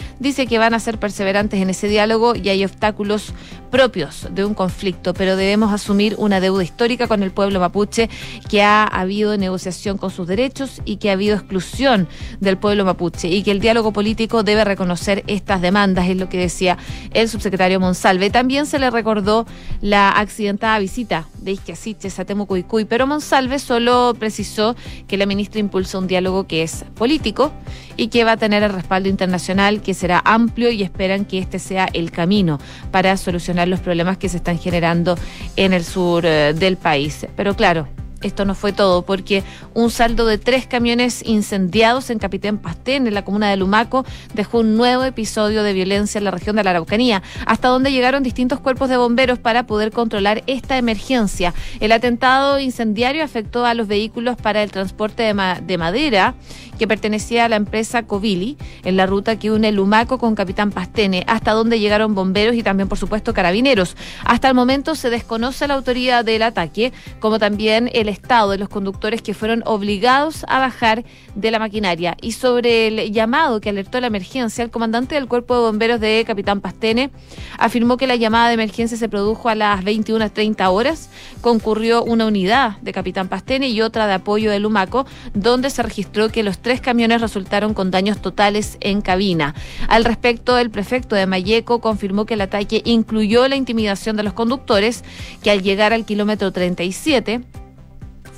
Que 0.45 0.57
van 0.59 0.73
a 0.73 0.79
ser 0.81 0.99
perseverantes 0.99 1.61
en 1.61 1.69
ese 1.69 1.87
diálogo 1.87 2.35
y 2.35 2.49
hay 2.49 2.65
obstáculos 2.65 3.33
propios 3.75 4.29
de 4.31 4.45
un 4.45 4.53
conflicto, 4.53 5.13
pero 5.13 5.35
debemos 5.35 5.73
asumir 5.73 6.15
una 6.17 6.39
deuda 6.39 6.63
histórica 6.63 7.09
con 7.09 7.23
el 7.23 7.31
pueblo 7.31 7.59
mapuche, 7.59 8.09
que 8.49 8.63
ha 8.63 8.85
habido 8.85 9.35
negociación 9.35 9.97
con 9.97 10.11
sus 10.11 10.29
derechos 10.29 10.81
y 10.85 10.95
que 10.95 11.09
ha 11.09 11.13
habido 11.13 11.35
exclusión 11.35 12.07
del 12.39 12.57
pueblo 12.57 12.85
mapuche 12.85 13.27
y 13.27 13.43
que 13.43 13.51
el 13.51 13.59
diálogo 13.59 13.91
político 13.91 14.43
debe 14.43 14.63
reconocer 14.63 15.25
estas 15.27 15.59
demandas 15.59 16.07
que 16.29 16.37
decía 16.37 16.77
el 17.11 17.27
subsecretario 17.27 17.81
Monsalve. 17.81 18.29
También 18.29 18.65
se 18.65 18.79
le 18.79 18.89
recordó 18.89 19.45
la 19.81 20.09
accidentada 20.09 20.79
visita 20.79 21.27
de 21.41 21.51
Isquiasiches 21.51 22.17
a 22.17 22.23
Temucuicuy, 22.23 22.85
pero 22.85 23.05
Monsalve 23.07 23.59
solo 23.59 24.15
precisó 24.17 24.77
que 25.05 25.17
la 25.17 25.25
ministra 25.25 25.59
impulsó 25.59 25.99
un 25.99 26.07
diálogo 26.07 26.47
que 26.47 26.63
es 26.63 26.85
político 26.95 27.51
y 27.97 28.07
que 28.07 28.23
va 28.23 28.33
a 28.33 28.37
tener 28.37 28.63
el 28.63 28.71
respaldo 28.71 29.09
internacional, 29.09 29.81
que 29.81 29.93
será 29.93 30.21
amplio 30.23 30.71
y 30.71 30.81
esperan 30.81 31.25
que 31.25 31.39
este 31.39 31.59
sea 31.59 31.89
el 31.91 32.11
camino 32.11 32.59
para 32.91 33.17
solucionar 33.17 33.64
los 33.67 33.79
problemas 33.79 34.17
que 34.17 34.29
se 34.29 34.37
están 34.37 34.57
generando 34.59 35.17
en 35.55 35.73
el 35.73 35.83
sur 35.83 36.25
eh, 36.25 36.53
del 36.53 36.77
país. 36.77 37.27
Pero 37.35 37.55
claro, 37.55 37.87
esto 38.21 38.45
no 38.45 38.55
fue 38.55 38.73
todo, 38.73 39.03
porque 39.03 39.43
un 39.73 39.91
saldo 39.91 40.25
de 40.25 40.37
tres 40.37 40.67
camiones 40.67 41.23
incendiados 41.25 42.09
en 42.09 42.19
Capitán 42.19 42.57
Pastén, 42.57 43.07
en 43.07 43.13
la 43.13 43.25
comuna 43.25 43.49
de 43.49 43.57
Lumaco, 43.57 44.05
dejó 44.33 44.59
un 44.59 44.75
nuevo 44.75 45.03
episodio 45.03 45.63
de 45.63 45.73
violencia 45.73 46.17
en 46.17 46.23
la 46.23 46.31
región 46.31 46.55
de 46.55 46.63
la 46.63 46.71
Araucanía, 46.71 47.21
hasta 47.45 47.67
donde 47.67 47.91
llegaron 47.91 48.23
distintos 48.23 48.59
cuerpos 48.59 48.89
de 48.89 48.97
bomberos 48.97 49.39
para 49.39 49.65
poder 49.67 49.91
controlar 49.91 50.43
esta 50.47 50.77
emergencia. 50.77 51.53
El 51.79 51.91
atentado 51.91 52.59
incendiario 52.59 53.23
afectó 53.23 53.65
a 53.65 53.73
los 53.73 53.87
vehículos 53.87 54.37
para 54.37 54.63
el 54.63 54.71
transporte 54.71 55.23
de, 55.23 55.61
de 55.65 55.77
madera 55.77 56.35
que 56.77 56.87
pertenecía 56.87 57.45
a 57.45 57.49
la 57.49 57.55
empresa 57.55 58.03
Covili, 58.03 58.57
en 58.83 58.97
la 58.97 59.05
ruta 59.05 59.37
que 59.39 59.51
une 59.51 59.71
Lumaco 59.71 60.17
con 60.17 60.35
Capitán 60.35 60.71
Pastene, 60.71 61.23
hasta 61.27 61.51
donde 61.51 61.79
llegaron 61.79 62.15
bomberos 62.15 62.55
y 62.55 62.63
también, 62.63 62.89
por 62.89 62.97
supuesto, 62.97 63.33
carabineros. 63.33 63.95
Hasta 64.25 64.49
el 64.49 64.55
momento 64.55 64.95
se 64.95 65.09
desconoce 65.09 65.67
la 65.67 65.75
autoría 65.75 66.23
del 66.23 66.41
ataque, 66.41 66.91
como 67.19 67.39
también 67.39 67.89
el 67.93 68.09
estado 68.15 68.51
de 68.51 68.57
los 68.57 68.69
conductores 68.69 69.21
que 69.21 69.33
fueron 69.33 69.61
obligados 69.65 70.45
a 70.47 70.59
bajar 70.59 71.05
de 71.35 71.51
la 71.51 71.59
maquinaria. 71.59 72.17
Y 72.21 72.31
sobre 72.31 72.87
el 72.87 73.11
llamado 73.11 73.61
que 73.61 73.69
alertó 73.69 73.99
la 74.01 74.07
emergencia, 74.07 74.63
el 74.63 74.71
comandante 74.71 75.15
del 75.15 75.27
Cuerpo 75.27 75.55
de 75.55 75.61
Bomberos 75.61 75.99
de 75.99 76.23
Capitán 76.25 76.61
Pastene 76.61 77.11
afirmó 77.57 77.97
que 77.97 78.07
la 78.07 78.15
llamada 78.15 78.47
de 78.47 78.55
emergencia 78.55 78.97
se 78.97 79.09
produjo 79.09 79.49
a 79.49 79.55
las 79.55 79.83
21.30 79.83 80.67
horas. 80.71 81.09
Concurrió 81.41 82.03
una 82.03 82.25
unidad 82.25 82.77
de 82.81 82.93
Capitán 82.93 83.27
Pastene 83.27 83.69
y 83.69 83.81
otra 83.81 84.07
de 84.07 84.13
apoyo 84.13 84.51
de 84.51 84.59
Lumaco, 84.59 85.05
donde 85.33 85.69
se 85.69 85.83
registró 85.83 86.29
que 86.29 86.43
los 86.43 86.59
tres 86.59 86.81
camiones 86.81 87.21
resultaron 87.21 87.73
con 87.73 87.91
daños 87.91 88.21
totales 88.21 88.77
en 88.79 89.01
cabina. 89.01 89.53
Al 89.87 90.05
respecto, 90.05 90.57
el 90.57 90.69
prefecto 90.69 91.15
de 91.15 91.25
Mayeco 91.25 91.81
confirmó 91.81 92.25
que 92.25 92.35
el 92.35 92.41
ataque 92.41 92.81
incluyó 92.85 93.47
la 93.47 93.55
intimidación 93.55 94.15
de 94.15 94.23
los 94.23 94.33
conductores, 94.33 95.03
que 95.43 95.51
al 95.51 95.61
llegar 95.61 95.93
al 95.93 96.05
kilómetro 96.05 96.51
37 96.51 97.41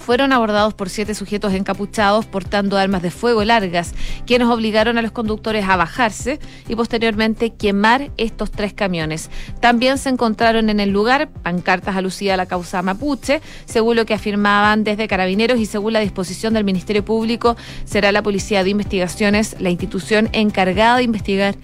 fueron 0.08 0.32
abordados 0.32 0.74
por 0.74 0.90
siete 0.90 1.14
sujetos 1.14 1.52
encapuchados 1.52 2.26
portando 2.26 2.78
armas 2.78 3.02
de 3.02 3.12
fuego 3.12 3.44
largas, 3.44 3.94
quienes 4.26 4.48
obligaron 4.48 4.98
a 4.98 5.02
los 5.02 5.12
conductores 5.12 5.68
a 5.68 5.76
bajarse 5.76 6.40
y 6.70 6.78
posteriormente 6.78 7.50
quemar 7.50 8.10
estos 8.16 8.50
tres 8.50 8.72
camiones. 8.72 9.30
También 9.60 9.98
se 9.98 10.08
encontraron 10.08 10.70
en 10.70 10.80
el 10.80 10.92
lugar 10.92 11.28
pancartas 11.44 11.98
alusidas 11.98 12.36
a 12.36 12.38
la 12.38 12.46
causa 12.46 12.82
mapuche, 12.82 13.42
según 13.66 13.98
lo 13.98 14.06
que 14.06 14.14
afirmaban 14.14 14.86
desde 14.86 15.10
carabineros 15.10 15.60
y 15.60 15.66
según 15.66 15.92
la 15.92 16.00
disposición 16.00 16.54
del 16.54 16.64
Ministerio 16.64 17.04
Público, 17.04 17.58
será 17.84 18.14
la 18.14 18.24
Policía 18.24 18.64
de 18.64 18.70
Investigaciones 18.70 19.58
la 19.60 19.72
institución 19.72 20.30
encargada 20.32 20.96
de 20.96 21.04
investigar 21.04 21.56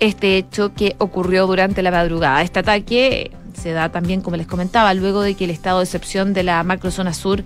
este 0.00 0.36
hecho 0.36 0.72
que 0.74 0.96
ocurrió 0.98 1.46
durante 1.46 1.82
la 1.82 1.90
madrugada. 1.90 2.42
Este 2.42 2.60
ataque 2.60 3.30
se 3.54 3.72
da 3.72 3.88
también, 3.90 4.20
como 4.20 4.36
les 4.36 4.46
comentaba, 4.46 4.92
luego 4.94 5.22
de 5.22 5.34
que 5.34 5.44
el 5.44 5.50
estado 5.50 5.78
de 5.78 5.84
excepción 5.84 6.32
de 6.32 6.42
la 6.42 6.62
macrozona 6.62 7.14
sur 7.14 7.42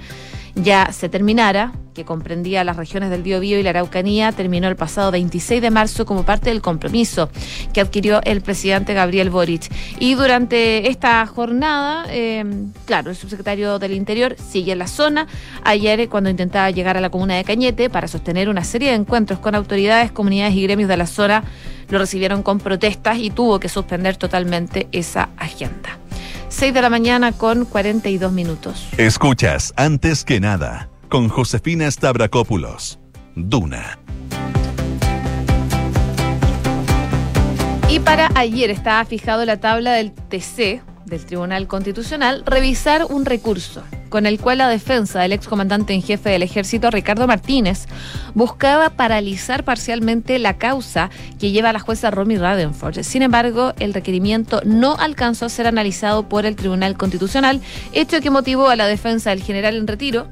ya 0.55 0.93
se 0.93 1.09
terminara, 1.09 1.73
que 1.95 2.05
comprendía 2.05 2.65
las 2.65 2.77
regiones 2.77 3.11
del 3.11 3.23
Biobío 3.23 3.59
y 3.59 3.63
la 3.63 3.71
Araucanía, 3.71 4.33
terminó 4.33 4.69
el 4.69 4.77
pasado 4.77 5.11
26 5.11 5.61
de 5.61 5.71
marzo 5.71 6.07
como 6.07 6.25
parte 6.25 6.51
del 6.51 6.63
compromiso 6.63 7.29
que 7.73 7.81
adquirió 7.81 8.21
el 8.25 8.41
presidente 8.41 8.95
Gabriel 8.95 9.31
Boric. 9.31 9.71
Y 9.99 10.15
durante 10.15 10.89
esta 10.89 11.27
jornada, 11.27 12.07
eh, 12.09 12.45
claro, 12.87 13.11
el 13.11 13.17
subsecretario 13.17 13.79
del 13.79 13.93
Interior 13.93 14.37
sigue 14.39 14.73
en 14.73 14.79
la 14.79 14.87
zona. 14.87 15.27
Ayer, 15.65 16.09
cuando 16.09 16.31
intentaba 16.31 16.71
llegar 16.71 16.97
a 16.97 17.01
la 17.01 17.11
comuna 17.11 17.37
de 17.37 17.45
Cañete 17.45 17.91
para 17.91 18.09
sostener 18.09 18.49
una 18.49 18.65
serie 18.65 18.91
de 18.91 18.97
encuentros 18.97 19.39
con 19.41 19.55
autoridades, 19.55 20.13
comunidades 20.13 20.55
y 20.55 20.63
gremios 20.63 20.89
de 20.89 20.97
la 20.97 21.07
zona, 21.07 21.45
lo 21.89 21.99
recibieron 21.99 22.43
con 22.43 22.59
protestas 22.59 23.19
y 23.19 23.31
tuvo 23.31 23.59
que 23.61 23.69
suspender 23.69 24.17
totalmente 24.17 24.89
esa 24.93 25.29
agenda. 25.37 26.00
6 26.51 26.75
de 26.75 26.83
la 26.83 26.91
mañana 26.91 27.33
con 27.33 27.65
42 27.65 28.33
minutos. 28.33 28.89
Escuchas 28.99 29.73
antes 29.77 30.25
que 30.25 30.41
nada 30.41 30.91
con 31.09 31.29
Josefina 31.29 31.91
Stavrakopoulos. 31.91 32.99
Duna. 33.35 33.99
Y 37.89 38.01
para 38.01 38.31
ayer 38.35 38.71
estaba 38.71 39.05
fijado 39.05 39.45
la 39.45 39.59
tabla 39.59 39.93
del 39.93 40.13
TC, 40.13 40.83
del 41.07 41.25
Tribunal 41.25 41.67
Constitucional, 41.67 42.45
revisar 42.45 43.07
un 43.09 43.25
recurso 43.25 43.83
con 44.11 44.27
el 44.27 44.39
cual 44.39 44.59
la 44.59 44.69
defensa 44.69 45.21
del 45.21 45.33
excomandante 45.33 45.95
en 45.95 46.03
jefe 46.03 46.29
del 46.29 46.43
ejército, 46.43 46.91
Ricardo 46.91 47.27
Martínez, 47.27 47.87
buscaba 48.35 48.91
paralizar 48.91 49.65
parcialmente 49.65 50.39
la 50.39 50.59
causa 50.59 51.09
que 51.39 51.51
lleva 51.53 51.71
a 51.71 51.73
la 51.73 51.81
jueza 51.81 52.11
Romy 52.11 52.37
Radenford. 52.37 53.03
Sin 53.03 53.23
embargo, 53.23 53.73
el 53.79 53.95
requerimiento 53.95 54.61
no 54.67 54.97
alcanzó 54.99 55.47
a 55.47 55.49
ser 55.49 55.67
analizado 55.67 56.29
por 56.29 56.45
el 56.45 56.57
Tribunal 56.57 56.99
Constitucional, 56.99 57.63
hecho 57.93 58.21
que 58.21 58.31
motivó 58.31 58.69
a 58.69 58.77
la 58.77 58.87
defensa 58.87 59.31
del 59.31 59.43
general 59.43 59.77
en 59.77 59.87
retiro, 59.87 60.29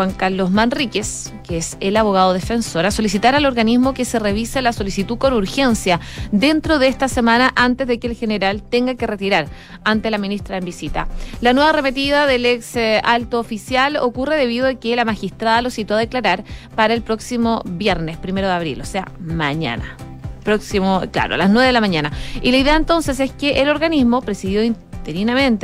Juan 0.00 0.12
Carlos 0.12 0.50
Manríquez, 0.50 1.30
que 1.46 1.58
es 1.58 1.76
el 1.78 1.94
abogado 1.94 2.32
defensor, 2.32 2.86
a 2.86 2.90
solicitar 2.90 3.34
al 3.34 3.44
organismo 3.44 3.92
que 3.92 4.06
se 4.06 4.18
revise 4.18 4.62
la 4.62 4.72
solicitud 4.72 5.18
con 5.18 5.34
urgencia 5.34 6.00
dentro 6.32 6.78
de 6.78 6.88
esta 6.88 7.06
semana 7.06 7.52
antes 7.54 7.86
de 7.86 7.98
que 7.98 8.06
el 8.06 8.16
general 8.16 8.62
tenga 8.62 8.94
que 8.94 9.06
retirar 9.06 9.46
ante 9.84 10.10
la 10.10 10.16
ministra 10.16 10.56
en 10.56 10.64
visita. 10.64 11.06
La 11.42 11.52
nueva 11.52 11.72
repetida 11.72 12.24
del 12.24 12.46
ex 12.46 12.76
eh, 12.76 13.02
alto 13.04 13.38
oficial 13.38 13.98
ocurre 13.98 14.36
debido 14.36 14.68
a 14.68 14.74
que 14.76 14.96
la 14.96 15.04
magistrada 15.04 15.60
lo 15.60 15.68
citó 15.68 15.96
a 15.96 15.98
declarar 15.98 16.44
para 16.74 16.94
el 16.94 17.02
próximo 17.02 17.60
viernes, 17.66 18.16
primero 18.16 18.46
de 18.46 18.54
abril, 18.54 18.80
o 18.80 18.86
sea, 18.86 19.12
mañana 19.20 19.98
próximo, 20.40 21.02
claro, 21.12 21.34
a 21.34 21.36
las 21.36 21.50
9 21.50 21.66
de 21.66 21.72
la 21.74 21.82
mañana. 21.82 22.10
Y 22.40 22.50
la 22.50 22.56
idea 22.56 22.74
entonces 22.74 23.20
es 23.20 23.30
que 23.30 23.60
el 23.60 23.68
organismo, 23.68 24.22
presidido 24.22 24.62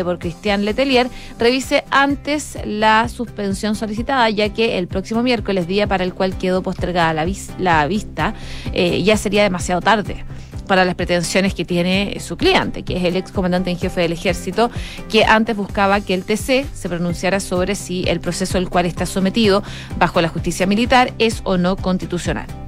por 0.05 0.19
Cristian 0.19 0.65
Letelier, 0.65 1.09
revise 1.39 1.85
antes 1.91 2.59
la 2.65 3.09
suspensión 3.09 3.75
solicitada, 3.75 4.29
ya 4.31 4.49
que 4.51 4.79
el 4.79 4.89
próximo 4.89 5.23
miércoles, 5.23 5.67
día 5.67 5.87
para 5.87 6.05
el 6.05 6.15
cual 6.15 6.37
quedó 6.37 6.63
postergada 6.63 7.13
la, 7.13 7.27
la 7.59 7.87
vista, 7.87 8.35
eh, 8.73 9.03
ya 9.03 9.17
sería 9.17 9.43
demasiado 9.43 9.81
tarde 9.81 10.25
para 10.67 10.85
las 10.85 10.97
pretensiones 10.97 11.55
que 11.55 11.65
tiene 11.65 12.19
su 12.21 12.37
cliente, 12.37 12.83
que 12.83 12.97
es 12.97 13.05
el 13.05 13.17
ex 13.17 13.31
comandante 13.31 13.71
en 13.71 13.79
jefe 13.79 14.01
del 14.01 14.13
ejército, 14.13 14.71
que 15.09 15.25
antes 15.25 15.57
buscaba 15.57 16.01
que 16.01 16.15
el 16.15 16.25
TC 16.25 16.67
se 16.73 16.89
pronunciara 16.89 17.41
sobre 17.41 17.75
si 17.75 18.05
el 18.09 18.21
proceso 18.21 18.59
al 18.59 18.69
cual 18.69 18.87
está 18.87 19.07
sometido 19.07 19.63
bajo 19.99 20.21
la 20.21 20.29
justicia 20.29 20.67
militar 20.67 21.13
es 21.19 21.41
o 21.45 21.57
no 21.57 21.77
constitucional. 21.77 22.66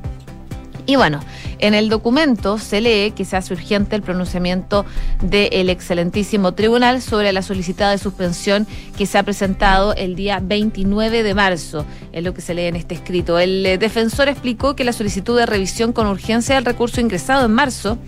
Y 0.88 0.97
bueno, 0.97 1.21
en 1.59 1.75
el 1.75 1.90
documento 1.90 2.57
se 2.57 2.80
lee 2.80 3.12
que 3.14 3.26
se 3.26 3.37
hace 3.37 3.52
urgente 3.52 3.95
el 3.95 4.00
pronunciamiento 4.00 4.87
del 5.23 5.68
excelentísimo 5.68 6.54
tribunal 6.54 7.02
sobre 7.02 7.30
la 7.35 7.42
solicitada 7.42 7.90
de 7.90 7.99
suspensión 7.99 8.66
que 8.97 9.04
se 9.04 9.18
ha 9.18 9.23
presentado 9.23 9.95
el 9.95 10.16
día 10.16 10.40
29 10.42 11.23
de 11.23 11.35
marzo, 11.35 11.85
es 12.11 12.25
lo 12.25 12.33
que 12.33 12.40
se 12.40 12.54
lee 12.54 12.62
en 12.62 12.76
este 12.76 12.95
escrito. 12.95 13.38
El 13.38 13.78
defensor 13.78 14.28
explicó 14.28 14.76
que 14.76 14.85
la 14.85 14.95
solicitud 14.95 15.37
de 15.37 15.45
revisión 15.45 15.92
con 15.92 16.07
urgencia 16.07 16.54
del 16.54 16.64
recurso 16.64 17.02
ingresado 17.02 17.45
en 17.45 17.52
marzo 17.52 17.99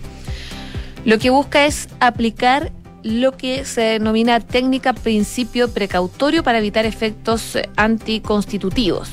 lo 1.05 1.19
que 1.19 1.29
busca 1.29 1.67
es 1.67 1.87
aplicar 1.99 2.71
lo 3.03 3.37
que 3.37 3.63
se 3.63 3.81
denomina 3.81 4.39
técnica 4.39 4.93
principio 4.93 5.71
precautorio 5.71 6.41
para 6.41 6.57
evitar 6.57 6.87
efectos 6.87 7.59
anticonstitutivos. 7.75 9.11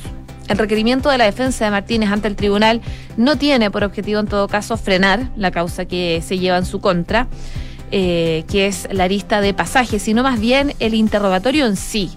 El 0.48 0.56
requerimiento 0.56 1.10
de 1.10 1.18
la 1.18 1.24
defensa 1.24 1.66
de 1.66 1.70
Martínez 1.70 2.10
ante 2.10 2.26
el 2.26 2.34
tribunal 2.34 2.80
no 3.16 3.36
tiene 3.36 3.70
por 3.70 3.84
objetivo, 3.84 4.20
en 4.20 4.26
todo 4.26 4.48
caso, 4.48 4.76
frenar 4.78 5.30
la 5.36 5.50
causa 5.50 5.84
que 5.84 6.22
se 6.26 6.38
lleva 6.38 6.56
en 6.56 6.64
su 6.64 6.80
contra, 6.80 7.28
eh, 7.90 8.44
que 8.48 8.66
es 8.66 8.88
la 8.90 9.08
lista 9.08 9.42
de 9.42 9.52
pasajes, 9.52 10.02
sino 10.02 10.22
más 10.22 10.40
bien 10.40 10.72
el 10.80 10.94
interrogatorio 10.94 11.66
en 11.66 11.76
sí. 11.76 12.10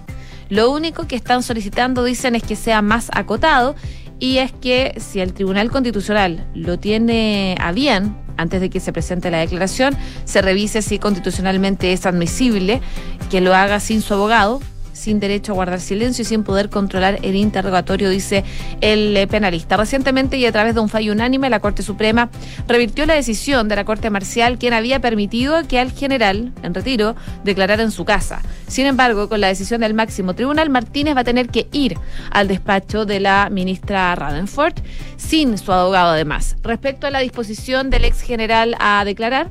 Lo 0.49 0.71
único 0.71 1.07
que 1.07 1.15
están 1.15 1.43
solicitando, 1.43 2.03
dicen, 2.03 2.35
es 2.35 2.43
que 2.43 2.55
sea 2.55 2.81
más 2.81 3.09
acotado 3.13 3.75
y 4.19 4.37
es 4.37 4.51
que 4.53 4.93
si 4.97 5.19
el 5.19 5.33
Tribunal 5.33 5.69
Constitucional 5.69 6.45
lo 6.53 6.79
tiene 6.79 7.55
a 7.59 7.71
bien, 7.71 8.15
antes 8.37 8.61
de 8.61 8.69
que 8.69 8.79
se 8.79 8.93
presente 8.93 9.31
la 9.31 9.39
declaración, 9.39 9.97
se 10.25 10.41
revise 10.41 10.81
si 10.81 10.99
constitucionalmente 10.99 11.91
es 11.91 12.05
admisible 12.05 12.81
que 13.29 13.41
lo 13.41 13.55
haga 13.55 13.79
sin 13.79 14.01
su 14.01 14.13
abogado, 14.13 14.61
sin 14.93 15.19
derecho 15.19 15.51
a 15.51 15.55
guardar 15.55 15.79
silencio 15.79 16.21
y 16.21 16.25
sin 16.25 16.43
poder 16.43 16.69
controlar 16.69 17.19
el 17.21 17.35
interrogatorio, 17.35 18.09
dice 18.09 18.43
el 18.81 19.15
eh, 19.15 19.27
penalista. 19.27 19.77
Recientemente 19.77 20.37
y 20.37 20.45
a 20.45 20.51
través 20.51 20.75
de 20.75 20.81
un 20.81 20.89
fallo 20.89 21.13
unánime, 21.13 21.49
la 21.49 21.59
Corte 21.59 21.83
Suprema 21.83 22.29
revirtió 22.67 23.05
la 23.05 23.13
decisión 23.13 23.67
de 23.67 23.75
la 23.75 23.85
Corte 23.85 24.09
Marcial, 24.09 24.57
quien 24.57 24.73
había 24.73 24.99
permitido 24.99 25.67
que 25.67 25.79
al 25.79 25.91
general 25.91 26.51
en 26.63 26.73
retiro 26.73 27.15
declarara 27.43 27.83
en 27.83 27.91
su 27.91 28.05
casa. 28.05 28.41
Sin 28.67 28.85
embargo, 28.85 29.27
con 29.27 29.41
la 29.41 29.47
decisión 29.47 29.81
del 29.81 29.93
máximo 29.93 30.33
tribunal, 30.33 30.69
Martínez 30.69 31.15
va 31.15 31.21
a 31.21 31.25
tener 31.25 31.49
que 31.49 31.67
ir 31.71 31.97
al 32.31 32.47
despacho 32.47 33.05
de 33.05 33.19
la 33.19 33.49
ministra 33.51 34.15
Radenford 34.15 34.75
sin 35.17 35.57
su 35.57 35.71
abogado 35.71 36.11
además. 36.11 36.55
Respecto 36.63 37.07
a 37.07 37.11
la 37.11 37.19
disposición 37.19 37.89
del 37.89 38.05
ex 38.05 38.21
general 38.21 38.75
a 38.79 39.03
declarar, 39.05 39.49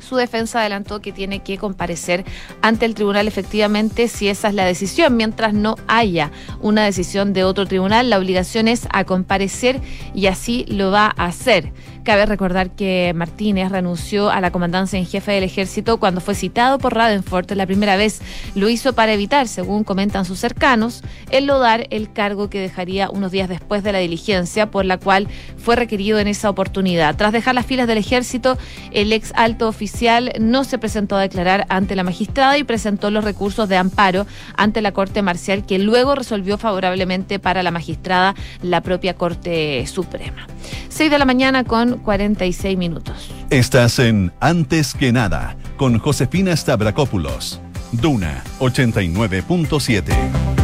su 0.00 0.16
defensa 0.16 0.60
adelantó 0.60 1.00
que 1.00 1.12
tiene 1.12 1.42
que 1.42 1.58
comparecer 1.58 2.24
ante 2.62 2.86
el 2.86 2.94
tribunal 2.94 3.28
efectivamente 3.28 4.08
si 4.08 4.28
esa 4.28 4.48
es 4.48 4.54
la 4.54 4.64
decisión. 4.64 5.16
Mientras 5.16 5.54
no 5.54 5.76
haya 5.86 6.30
una 6.60 6.84
decisión 6.84 7.32
de 7.32 7.44
otro 7.44 7.66
tribunal, 7.66 8.10
la 8.10 8.18
obligación 8.18 8.68
es 8.68 8.86
a 8.90 9.04
comparecer 9.04 9.80
y 10.14 10.26
así 10.26 10.64
lo 10.68 10.90
va 10.90 11.12
a 11.16 11.26
hacer. 11.26 11.72
Cabe 12.04 12.26
recordar 12.26 12.68
que 12.70 13.12
Martínez 13.14 13.70
renunció 13.70 14.28
a 14.28 14.42
la 14.42 14.50
comandancia 14.50 14.98
en 14.98 15.06
jefe 15.06 15.32
del 15.32 15.42
ejército 15.42 15.96
cuando 15.96 16.20
fue 16.20 16.34
citado 16.34 16.78
por 16.78 16.94
Radenford 16.94 17.50
la 17.52 17.64
primera 17.64 17.96
vez. 17.96 18.20
Lo 18.54 18.68
hizo 18.68 18.92
para 18.92 19.14
evitar, 19.14 19.48
según 19.48 19.84
comentan 19.84 20.26
sus 20.26 20.38
cercanos, 20.38 21.02
el 21.30 21.46
lodar 21.46 21.86
el 21.88 22.12
cargo 22.12 22.50
que 22.50 22.60
dejaría 22.60 23.08
unos 23.08 23.32
días 23.32 23.48
después 23.48 23.82
de 23.82 23.92
la 23.92 24.00
diligencia 24.00 24.70
por 24.70 24.84
la 24.84 24.98
cual 24.98 25.28
fue 25.56 25.76
requerido 25.76 26.18
en 26.18 26.28
esa 26.28 26.50
oportunidad. 26.50 27.16
Tras 27.16 27.32
dejar 27.32 27.54
las 27.54 27.64
filas 27.64 27.86
del 27.86 27.96
ejército, 27.96 28.58
el 28.90 29.10
ex 29.10 29.32
alto 29.34 29.66
oficial 29.66 30.30
no 30.38 30.64
se 30.64 30.76
presentó 30.76 31.16
a 31.16 31.22
declarar 31.22 31.64
ante 31.70 31.96
la 31.96 32.02
magistrada 32.02 32.58
y 32.58 32.64
presentó 32.64 33.10
los 33.10 33.24
recursos 33.24 33.66
de 33.70 33.78
amparo 33.78 34.26
ante 34.58 34.82
la 34.82 34.92
Corte 34.92 35.22
Marcial 35.22 35.64
que 35.64 35.78
luego 35.78 36.14
resolvió 36.14 36.58
favorablemente 36.58 37.38
para 37.38 37.62
la 37.62 37.70
magistrada 37.70 38.34
la 38.60 38.82
propia 38.82 39.14
Corte 39.14 39.86
Suprema. 39.86 40.46
6 40.90 41.10
de 41.10 41.18
la 41.18 41.24
mañana 41.24 41.64
con 41.64 41.93
46 41.98 42.76
minutos. 42.76 43.30
Estás 43.50 43.98
en 43.98 44.32
Antes 44.40 44.94
que 44.94 45.12
nada 45.12 45.56
con 45.76 45.98
Josefina 45.98 46.56
Stavrakopoulos. 46.56 47.60
Duna 47.92 48.42
89.7. 48.58 50.54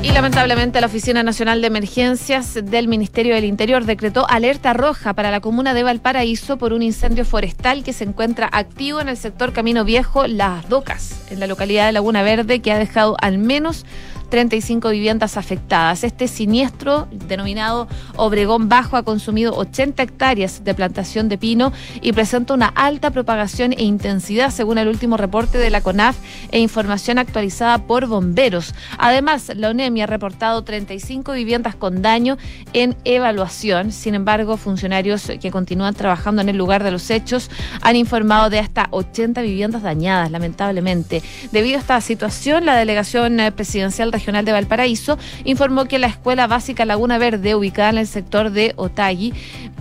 Y 0.00 0.12
lamentablemente 0.12 0.80
la 0.80 0.86
Oficina 0.86 1.22
Nacional 1.22 1.60
de 1.60 1.66
Emergencias 1.66 2.54
del 2.54 2.86
Ministerio 2.86 3.34
del 3.34 3.44
Interior 3.44 3.84
decretó 3.84 4.26
alerta 4.30 4.72
roja 4.72 5.12
para 5.12 5.30
la 5.32 5.40
comuna 5.40 5.74
de 5.74 5.82
Valparaíso 5.82 6.56
por 6.56 6.72
un 6.72 6.82
incendio 6.82 7.24
forestal 7.24 7.82
que 7.82 7.92
se 7.92 8.04
encuentra 8.04 8.48
activo 8.50 9.00
en 9.00 9.08
el 9.08 9.16
sector 9.16 9.52
Camino 9.52 9.84
Viejo 9.84 10.26
Las 10.28 10.68
Docas, 10.68 11.20
en 11.30 11.40
la 11.40 11.48
localidad 11.48 11.86
de 11.86 11.92
Laguna 11.92 12.22
Verde, 12.22 12.60
que 12.60 12.72
ha 12.72 12.78
dejado 12.78 13.16
al 13.20 13.38
menos 13.38 13.84
35 14.28 14.90
viviendas 14.90 15.36
afectadas. 15.36 16.04
Este 16.04 16.28
siniestro, 16.28 17.08
denominado 17.10 17.88
Obregón 18.16 18.68
Bajo, 18.68 18.96
ha 18.96 19.02
consumido 19.02 19.54
80 19.56 20.02
hectáreas 20.02 20.64
de 20.64 20.74
plantación 20.74 21.28
de 21.28 21.38
pino 21.38 21.72
y 22.00 22.12
presenta 22.12 22.54
una 22.54 22.68
alta 22.68 23.10
propagación 23.10 23.72
e 23.72 23.84
intensidad, 23.84 24.50
según 24.50 24.78
el 24.78 24.88
último 24.88 25.16
reporte 25.16 25.58
de 25.58 25.70
la 25.70 25.80
CONAF 25.80 26.16
e 26.50 26.58
información 26.58 27.18
actualizada 27.18 27.78
por 27.86 28.06
bomberos. 28.06 28.74
Además, 28.98 29.50
la 29.54 29.70
ONEMI 29.70 30.02
ha 30.02 30.06
reportado 30.06 30.62
35 30.62 31.32
viviendas 31.32 31.74
con 31.74 32.02
daño 32.02 32.38
en 32.72 32.96
evaluación. 33.04 33.92
Sin 33.92 34.14
embargo, 34.14 34.56
funcionarios 34.56 35.30
que 35.40 35.50
continúan 35.50 35.94
trabajando 35.94 36.42
en 36.42 36.48
el 36.48 36.56
lugar 36.56 36.84
de 36.84 36.90
los 36.90 37.10
hechos 37.10 37.50
han 37.82 37.96
informado 37.96 38.50
de 38.50 38.58
hasta 38.58 38.88
80 38.90 39.42
viviendas 39.42 39.82
dañadas, 39.82 40.30
lamentablemente. 40.30 41.22
Debido 41.52 41.76
a 41.76 41.80
esta 41.80 42.00
situación, 42.00 42.66
la 42.66 42.76
delegación 42.76 43.40
eh, 43.40 43.52
presidencial 43.52 44.10
Regional 44.18 44.44
de 44.44 44.50
Valparaíso 44.50 45.16
informó 45.44 45.84
que 45.84 46.00
la 46.00 46.08
Escuela 46.08 46.48
Básica 46.48 46.84
Laguna 46.84 47.18
Verde, 47.18 47.54
ubicada 47.54 47.90
en 47.90 47.98
el 47.98 48.06
sector 48.08 48.50
de 48.50 48.72
Otagui, 48.74 49.32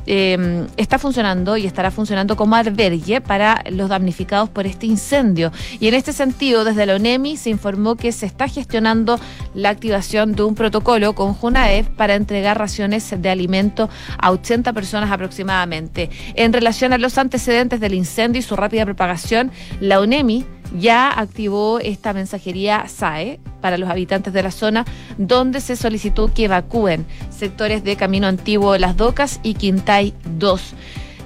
em, 0.05 0.67
está 0.77 0.99
funcionando 0.99 1.57
y 1.57 1.65
estará 1.65 1.89
funcionando 1.89 2.35
como 2.35 2.55
albergue 2.55 3.19
para 3.19 3.63
los 3.71 3.89
damnificados 3.89 4.47
por 4.49 4.67
este 4.67 4.85
incendio. 4.85 5.51
Y 5.79 5.87
en 5.87 5.95
este 5.95 6.13
sentido, 6.13 6.63
desde 6.63 6.85
la 6.85 6.95
ONEMI 6.95 7.35
se 7.35 7.49
informó 7.49 7.95
que 7.95 8.11
se 8.11 8.27
está 8.27 8.47
gestionando 8.47 9.19
la 9.55 9.69
activación 9.69 10.33
de 10.33 10.43
un 10.43 10.53
protocolo 10.53 11.15
con 11.15 11.33
Junaed 11.33 11.85
para 11.97 12.13
entregar 12.13 12.59
raciones 12.59 13.11
de 13.19 13.29
alimento 13.29 13.89
a 14.19 14.31
80 14.31 14.71
personas 14.71 15.11
aproximadamente. 15.11 16.11
En 16.35 16.53
relación 16.53 16.93
a 16.93 16.99
los 16.99 17.17
antecedentes 17.17 17.79
del 17.79 17.95
incendio 17.95 18.39
y 18.39 18.43
su 18.43 18.55
rápida 18.55 18.85
propagación, 18.85 19.51
la 19.81 19.99
ONEMI 19.99 20.45
ya 20.77 21.09
activó 21.09 21.79
esta 21.79 22.13
mensajería 22.13 22.87
SAE 22.87 23.39
para 23.61 23.77
los 23.77 23.89
habitantes 23.89 24.33
de 24.33 24.43
la 24.43 24.51
zona, 24.51 24.85
donde 25.17 25.61
se 25.61 25.75
solicitó 25.75 26.33
que 26.33 26.45
evacúen 26.45 27.05
sectores 27.29 27.83
de 27.83 27.95
Camino 27.95 28.27
Antiguo 28.27 28.77
Las 28.77 28.97
Docas 28.97 29.39
y 29.43 29.53
Quintay 29.55 30.13
2. 30.37 30.73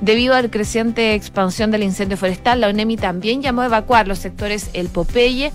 Debido 0.01 0.34
a 0.34 0.41
la 0.41 0.49
creciente 0.49 1.13
expansión 1.13 1.69
del 1.69 1.84
incendio 1.84 2.17
forestal, 2.17 2.62
la 2.62 2.69
ONEMI 2.69 2.97
también 2.97 3.43
llamó 3.43 3.62
a 3.62 3.67
evacuar 3.67 4.08
los 4.08 4.17
sectores 4.17 4.71
El 4.73 4.88
Popeye, 4.88 5.51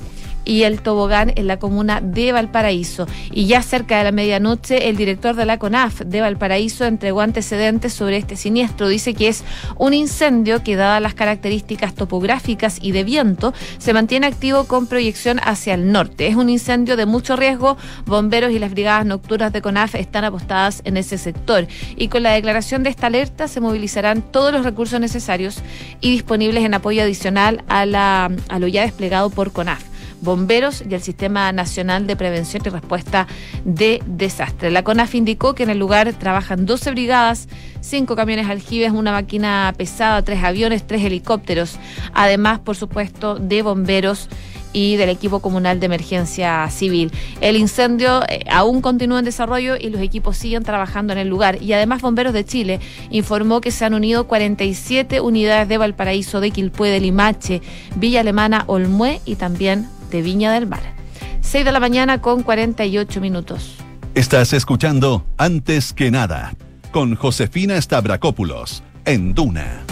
y 0.46 0.62
el 0.62 0.80
tobogán 0.80 1.32
en 1.34 1.46
la 1.48 1.58
comuna 1.58 2.00
de 2.00 2.32
Valparaíso. 2.32 3.06
Y 3.30 3.46
ya 3.46 3.60
cerca 3.62 3.98
de 3.98 4.04
la 4.04 4.12
medianoche, 4.12 4.88
el 4.88 4.96
director 4.96 5.34
de 5.34 5.44
la 5.44 5.58
CONAF 5.58 6.00
de 6.00 6.20
Valparaíso 6.22 6.86
entregó 6.86 7.20
antecedentes 7.20 7.92
sobre 7.92 8.16
este 8.16 8.36
siniestro. 8.36 8.88
Dice 8.88 9.12
que 9.12 9.28
es 9.28 9.44
un 9.76 9.92
incendio 9.92 10.62
que, 10.62 10.76
dadas 10.76 11.02
las 11.02 11.14
características 11.14 11.94
topográficas 11.94 12.78
y 12.80 12.92
de 12.92 13.04
viento, 13.04 13.52
se 13.78 13.92
mantiene 13.92 14.28
activo 14.28 14.64
con 14.64 14.86
proyección 14.86 15.40
hacia 15.42 15.74
el 15.74 15.90
norte. 15.90 16.28
Es 16.28 16.36
un 16.36 16.48
incendio 16.48 16.96
de 16.96 17.06
mucho 17.06 17.36
riesgo. 17.36 17.76
Bomberos 18.06 18.52
y 18.52 18.58
las 18.58 18.70
brigadas 18.70 19.04
nocturnas 19.04 19.52
de 19.52 19.62
CONAF 19.62 19.96
están 19.96 20.24
apostadas 20.24 20.80
en 20.84 20.96
ese 20.96 21.18
sector. 21.18 21.66
Y 21.96 22.08
con 22.08 22.22
la 22.22 22.32
declaración 22.32 22.84
de 22.84 22.90
esta 22.90 23.08
alerta 23.08 23.48
se 23.48 23.60
movilizarán 23.60 24.22
todos 24.22 24.52
los 24.52 24.64
recursos 24.64 25.00
necesarios 25.00 25.58
y 26.00 26.12
disponibles 26.12 26.64
en 26.64 26.74
apoyo 26.74 27.02
adicional 27.02 27.64
a, 27.68 28.28
a 28.48 28.58
lo 28.58 28.68
ya 28.68 28.82
desplegado 28.82 29.30
por 29.30 29.52
CONAF 29.52 29.95
bomberos 30.20 30.82
y 30.88 30.94
el 30.94 31.02
Sistema 31.02 31.52
Nacional 31.52 32.06
de 32.06 32.16
Prevención 32.16 32.62
y 32.64 32.68
Respuesta 32.68 33.26
de 33.64 34.02
Desastres. 34.06 34.72
La 34.72 34.84
CONAF 34.84 35.14
indicó 35.14 35.54
que 35.54 35.62
en 35.62 35.70
el 35.70 35.78
lugar 35.78 36.12
trabajan 36.14 36.66
12 36.66 36.90
brigadas, 36.90 37.48
5 37.80 38.16
camiones 38.16 38.48
aljibes, 38.48 38.92
una 38.92 39.12
máquina 39.12 39.72
pesada, 39.76 40.22
3 40.22 40.44
aviones, 40.44 40.86
3 40.86 41.04
helicópteros, 41.04 41.78
además, 42.14 42.58
por 42.58 42.76
supuesto, 42.76 43.36
de 43.36 43.62
bomberos 43.62 44.28
y 44.76 44.96
del 44.96 45.08
equipo 45.08 45.40
comunal 45.40 45.80
de 45.80 45.86
emergencia 45.86 46.68
civil. 46.68 47.10
El 47.40 47.56
incendio 47.56 48.22
eh, 48.28 48.44
aún 48.50 48.82
continúa 48.82 49.20
en 49.20 49.24
desarrollo 49.24 49.74
y 49.74 49.88
los 49.88 50.02
equipos 50.02 50.36
siguen 50.36 50.64
trabajando 50.64 51.14
en 51.14 51.18
el 51.18 51.28
lugar. 51.28 51.62
Y 51.62 51.72
además 51.72 52.02
Bomberos 52.02 52.34
de 52.34 52.44
Chile 52.44 52.80
informó 53.08 53.62
que 53.62 53.70
se 53.70 53.86
han 53.86 53.94
unido 53.94 54.26
47 54.26 55.22
unidades 55.22 55.66
de 55.68 55.78
Valparaíso, 55.78 56.40
de 56.40 56.50
Quilpué, 56.50 56.90
de 56.90 57.00
Limache, 57.00 57.62
Villa 57.94 58.20
Alemana, 58.20 58.64
Olmué 58.66 59.22
y 59.24 59.36
también 59.36 59.88
de 60.10 60.22
Viña 60.22 60.52
del 60.52 60.66
Mar. 60.66 60.94
6 61.40 61.64
de 61.64 61.72
la 61.72 61.80
mañana 61.80 62.20
con 62.20 62.42
48 62.42 63.20
minutos. 63.20 63.76
Estás 64.14 64.52
escuchando 64.52 65.24
Antes 65.36 65.92
que 65.92 66.10
nada 66.10 66.54
con 66.90 67.14
Josefina 67.14 67.80
Stavrakopoulos 67.80 68.82
en 69.04 69.34
Duna. 69.34 69.82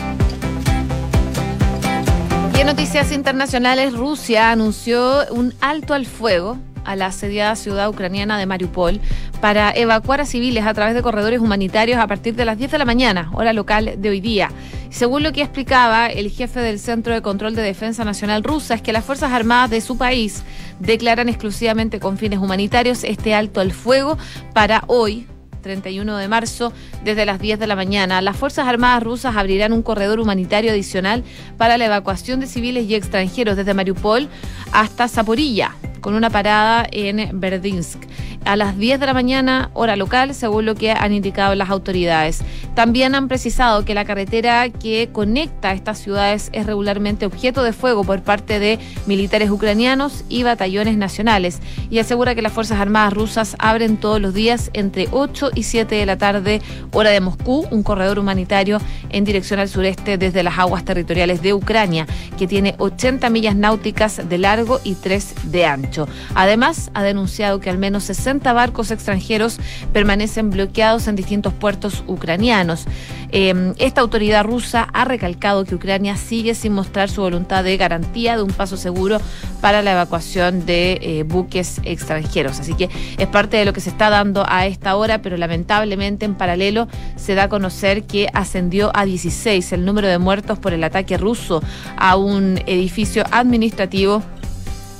Y 2.56 2.60
en 2.60 2.66
noticias 2.66 3.12
internacionales, 3.12 3.92
Rusia 3.92 4.50
anunció 4.50 5.24
un 5.30 5.52
alto 5.60 5.92
al 5.92 6.06
fuego 6.06 6.58
a 6.84 6.96
la 6.96 7.06
asediada 7.06 7.56
ciudad 7.56 7.88
ucraniana 7.88 8.38
de 8.38 8.46
Mariupol 8.46 9.00
para 9.40 9.72
evacuar 9.72 10.20
a 10.20 10.26
civiles 10.26 10.64
a 10.64 10.74
través 10.74 10.94
de 10.94 11.02
corredores 11.02 11.40
humanitarios 11.40 11.98
a 11.98 12.06
partir 12.06 12.34
de 12.34 12.44
las 12.44 12.58
10 12.58 12.70
de 12.70 12.78
la 12.78 12.84
mañana, 12.84 13.30
hora 13.34 13.52
local 13.52 13.94
de 13.98 14.08
hoy 14.08 14.20
día. 14.20 14.50
Según 14.94 15.24
lo 15.24 15.32
que 15.32 15.42
explicaba 15.42 16.06
el 16.06 16.30
jefe 16.30 16.60
del 16.60 16.78
Centro 16.78 17.12
de 17.12 17.20
Control 17.20 17.56
de 17.56 17.62
Defensa 17.62 18.04
Nacional 18.04 18.44
rusa, 18.44 18.74
es 18.74 18.80
que 18.80 18.92
las 18.92 19.04
Fuerzas 19.04 19.32
Armadas 19.32 19.70
de 19.70 19.80
su 19.80 19.98
país 19.98 20.44
declaran 20.78 21.28
exclusivamente 21.28 21.98
con 21.98 22.16
fines 22.16 22.38
humanitarios 22.38 23.02
este 23.02 23.34
alto 23.34 23.60
al 23.60 23.72
fuego 23.72 24.16
para 24.52 24.84
hoy, 24.86 25.26
31 25.62 26.16
de 26.16 26.28
marzo, 26.28 26.72
desde 27.02 27.26
las 27.26 27.40
10 27.40 27.58
de 27.58 27.66
la 27.66 27.74
mañana. 27.74 28.20
Las 28.20 28.36
Fuerzas 28.36 28.68
Armadas 28.68 29.02
rusas 29.02 29.34
abrirán 29.34 29.72
un 29.72 29.82
corredor 29.82 30.20
humanitario 30.20 30.70
adicional 30.70 31.24
para 31.58 31.76
la 31.76 31.86
evacuación 31.86 32.38
de 32.38 32.46
civiles 32.46 32.88
y 32.88 32.94
extranjeros 32.94 33.56
desde 33.56 33.74
Mariupol 33.74 34.28
hasta 34.70 35.08
Zaporilla, 35.08 35.74
con 36.04 36.14
una 36.14 36.28
parada 36.28 36.86
en 36.92 37.40
Berdinsk 37.40 37.98
a 38.44 38.56
las 38.56 38.76
10 38.76 39.00
de 39.00 39.06
la 39.06 39.14
mañana, 39.14 39.70
hora 39.72 39.96
local, 39.96 40.34
según 40.34 40.66
lo 40.66 40.74
que 40.74 40.90
han 40.90 41.14
indicado 41.14 41.54
las 41.54 41.70
autoridades. 41.70 42.42
También 42.74 43.14
han 43.14 43.26
precisado 43.26 43.86
que 43.86 43.94
la 43.94 44.04
carretera 44.04 44.68
que 44.68 45.08
conecta 45.10 45.72
estas 45.72 45.98
ciudades 45.98 46.50
es 46.52 46.66
regularmente 46.66 47.24
objeto 47.24 47.62
de 47.62 47.72
fuego 47.72 48.04
por 48.04 48.20
parte 48.20 48.58
de 48.58 48.78
militares 49.06 49.48
ucranianos 49.48 50.26
y 50.28 50.42
batallones 50.42 50.98
nacionales 50.98 51.60
y 51.88 52.00
asegura 52.00 52.34
que 52.34 52.42
las 52.42 52.52
Fuerzas 52.52 52.80
Armadas 52.80 53.14
rusas 53.14 53.56
abren 53.58 53.96
todos 53.96 54.20
los 54.20 54.34
días 54.34 54.70
entre 54.74 55.08
8 55.10 55.52
y 55.54 55.62
7 55.62 55.94
de 55.94 56.04
la 56.04 56.18
tarde, 56.18 56.60
hora 56.92 57.08
de 57.08 57.20
Moscú, 57.20 57.66
un 57.70 57.82
corredor 57.82 58.18
humanitario 58.18 58.78
en 59.08 59.24
dirección 59.24 59.58
al 59.58 59.70
sureste 59.70 60.18
desde 60.18 60.42
las 60.42 60.58
aguas 60.58 60.84
territoriales 60.84 61.40
de 61.40 61.54
Ucrania, 61.54 62.06
que 62.36 62.46
tiene 62.46 62.74
80 62.76 63.30
millas 63.30 63.56
náuticas 63.56 64.28
de 64.28 64.36
largo 64.36 64.80
y 64.84 64.96
3 64.96 65.34
de 65.44 65.64
ancho. 65.64 65.93
Además, 66.34 66.90
ha 66.94 67.02
denunciado 67.02 67.60
que 67.60 67.70
al 67.70 67.78
menos 67.78 68.04
60 68.04 68.52
barcos 68.52 68.90
extranjeros 68.90 69.58
permanecen 69.92 70.50
bloqueados 70.50 71.08
en 71.08 71.16
distintos 71.16 71.52
puertos 71.52 72.04
ucranianos. 72.06 72.86
Em, 73.30 73.74
esta 73.78 74.00
autoridad 74.00 74.44
rusa 74.44 74.88
ha 74.92 75.04
recalcado 75.04 75.64
que 75.64 75.74
Ucrania 75.74 76.16
sigue 76.16 76.54
sin 76.54 76.72
mostrar 76.72 77.10
su 77.10 77.20
voluntad 77.20 77.64
de 77.64 77.76
garantía 77.76 78.36
de 78.36 78.42
un 78.42 78.52
paso 78.52 78.76
seguro 78.76 79.18
para 79.60 79.82
la 79.82 79.92
evacuación 79.92 80.66
de 80.66 80.98
eh, 81.02 81.22
buques 81.24 81.80
extranjeros. 81.82 82.60
Así 82.60 82.74
que 82.74 82.88
es 83.18 83.26
parte 83.26 83.56
de 83.56 83.64
lo 83.64 83.72
que 83.72 83.80
se 83.80 83.90
está 83.90 84.08
dando 84.08 84.44
a 84.48 84.66
esta 84.66 84.94
hora, 84.94 85.20
pero 85.20 85.36
lamentablemente 85.36 86.24
en 86.24 86.34
paralelo 86.34 86.86
se 87.16 87.34
da 87.34 87.44
a 87.44 87.48
conocer 87.48 88.04
que 88.04 88.28
ascendió 88.32 88.92
a 88.94 89.04
16 89.04 89.72
el 89.72 89.84
número 89.84 90.06
de 90.06 90.18
muertos 90.18 90.58
por 90.58 90.72
el 90.72 90.84
ataque 90.84 91.18
ruso 91.18 91.62
a 91.96 92.16
un 92.16 92.60
edificio 92.66 93.24
administrativo 93.30 94.22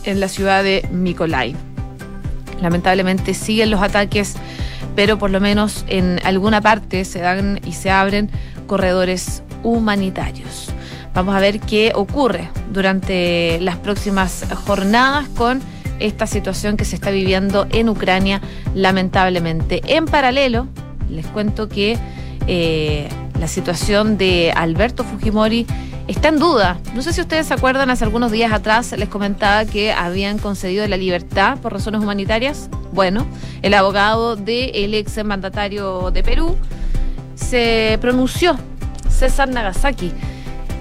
en 0.05 0.21
la 0.21 0.29
ciudad 0.29 0.62
de 0.62 0.87
Mykolaiv. 0.93 1.57
Lamentablemente 2.61 3.35
siguen 3.35 3.71
los 3.71 3.83
ataques, 3.83 4.35
pero 4.97 5.19
por 5.19 5.31
lo 5.31 5.40
menos 5.40 5.85
en 5.88 6.21
alguna 6.25 6.61
parte 6.61 7.05
se 7.05 7.21
dan 7.21 7.61
y 7.64 7.73
se 7.73 7.90
abren 7.90 8.31
corredores 8.67 9.43
humanitarios. 9.62 10.71
Vamos 11.14 11.35
a 11.35 11.40
ver 11.40 11.61
qué 11.61 11.93
ocurre 11.95 12.49
durante 12.73 13.59
las 13.61 13.77
próximas 13.77 14.45
jornadas 14.67 15.29
con 15.29 15.61
esta 16.01 16.27
situación 16.27 16.77
que 16.77 16.85
se 16.85 16.97
está 16.97 17.11
viviendo 17.11 17.67
en 17.71 17.88
Ucrania, 17.88 18.40
lamentablemente. 18.75 19.81
En 19.87 20.07
paralelo, 20.07 20.67
les 21.09 21.27
cuento 21.27 21.69
que 21.69 21.97
eh, 22.47 23.09
la 23.38 23.47
situación 23.47 24.19
de 24.19 24.53
Alberto 24.55 25.05
Fujimori 25.05 25.67
está 26.09 26.29
en 26.29 26.38
duda. 26.38 26.79
No 26.95 27.03
sé 27.03 27.12
si 27.12 27.21
ustedes 27.21 27.47
se 27.47 27.55
acuerdan, 27.55 27.90
hace 27.90 28.05
algunos 28.05 28.31
días 28.31 28.53
atrás 28.53 28.93
les 28.97 29.09
comentaba 29.09 29.64
que 29.64 29.93
habían 29.93 30.38
concedido 30.38 30.87
la 30.87 30.97
libertad 30.97 31.59
por 31.59 31.73
razones 31.73 32.03
humanitarias. 32.03 32.69
Bueno, 32.93 33.27
el 33.62 33.75
abogado 33.75 34.37
del 34.37 34.95
ex 34.95 35.25
mandatario 35.25 36.11
de 36.11 36.23
Perú 36.23 36.57
se 37.35 37.99
pronunció, 38.01 38.57
César 39.09 39.49
Nagasaki, 39.49 40.12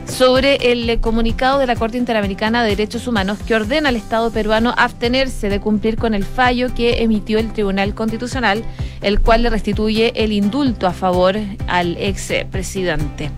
sobre 0.08 0.72
el 0.72 1.00
comunicado 1.00 1.60
de 1.60 1.66
la 1.66 1.76
Corte 1.76 1.98
Interamericana 1.98 2.62
de 2.64 2.70
Derechos 2.72 3.08
Humanos 3.08 3.40
que 3.48 3.56
ordena 3.56 3.90
al 3.90 3.96
Estado 3.96 4.32
peruano 4.32 4.74
abstenerse 4.78 5.50
de 5.50 5.60
cumplir 5.60 5.98
con 5.98 6.14
el 6.14 6.24
fallo 6.24 6.74
que 6.76 7.02
emitió 7.02 7.40
el 7.40 7.54
Tribunal 7.54 7.96
Constitucional, 7.96 8.64
el 9.02 9.22
cual 9.22 9.44
le 9.44 9.50
restituye 9.50 10.12
el 10.16 10.34
indulto 10.34 10.88
a 10.88 10.92
favor 10.92 11.38
al 11.68 11.98
ex 11.98 12.32
presidente. 12.52 13.32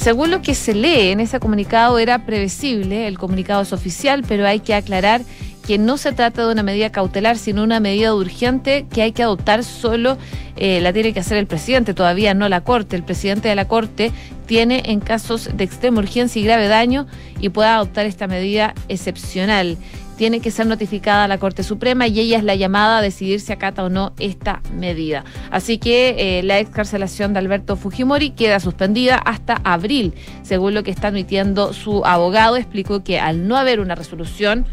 Según 0.00 0.30
lo 0.30 0.40
que 0.40 0.54
se 0.54 0.72
lee 0.72 1.10
en 1.10 1.20
ese 1.20 1.40
comunicado 1.40 1.98
era 1.98 2.24
previsible, 2.24 3.06
el 3.06 3.18
comunicado 3.18 3.60
es 3.60 3.74
oficial, 3.74 4.24
pero 4.26 4.46
hay 4.46 4.60
que 4.60 4.72
aclarar 4.74 5.20
que 5.66 5.76
no 5.76 5.98
se 5.98 6.12
trata 6.12 6.46
de 6.46 6.52
una 6.52 6.62
medida 6.62 6.90
cautelar, 6.90 7.36
sino 7.36 7.62
una 7.62 7.80
medida 7.80 8.14
urgente 8.14 8.86
que 8.90 9.02
hay 9.02 9.12
que 9.12 9.22
adoptar 9.22 9.62
solo, 9.62 10.16
eh, 10.56 10.80
la 10.80 10.94
tiene 10.94 11.12
que 11.12 11.20
hacer 11.20 11.36
el 11.36 11.46
presidente, 11.46 11.92
todavía 11.92 12.32
no 12.32 12.48
la 12.48 12.62
Corte. 12.62 12.96
El 12.96 13.02
presidente 13.02 13.50
de 13.50 13.54
la 13.54 13.68
Corte 13.68 14.10
tiene 14.46 14.84
en 14.86 15.00
casos 15.00 15.50
de 15.54 15.64
extrema 15.64 15.98
urgencia 15.98 16.40
y 16.40 16.46
grave 16.46 16.68
daño 16.68 17.06
y 17.38 17.50
puede 17.50 17.68
adoptar 17.68 18.06
esta 18.06 18.26
medida 18.26 18.72
excepcional 18.88 19.76
tiene 20.20 20.40
que 20.40 20.50
ser 20.50 20.66
notificada 20.66 21.24
a 21.24 21.28
la 21.28 21.38
Corte 21.38 21.62
Suprema 21.62 22.06
y 22.06 22.20
ella 22.20 22.36
es 22.36 22.44
la 22.44 22.54
llamada 22.54 22.98
a 22.98 23.00
decidir 23.00 23.40
si 23.40 23.54
acata 23.54 23.82
o 23.84 23.88
no 23.88 24.12
esta 24.18 24.60
medida. 24.76 25.24
Así 25.50 25.78
que 25.78 26.14
eh, 26.18 26.42
la 26.42 26.58
excarcelación 26.58 27.32
de 27.32 27.38
Alberto 27.38 27.74
Fujimori 27.74 28.32
queda 28.32 28.60
suspendida 28.60 29.16
hasta 29.16 29.62
abril, 29.64 30.12
según 30.42 30.74
lo 30.74 30.82
que 30.82 30.90
está 30.90 31.08
admitiendo 31.08 31.72
su 31.72 32.04
abogado. 32.04 32.58
Explicó 32.58 33.02
que 33.02 33.18
al 33.18 33.48
no 33.48 33.56
haber 33.56 33.80
una 33.80 33.94
resolución, 33.94 34.66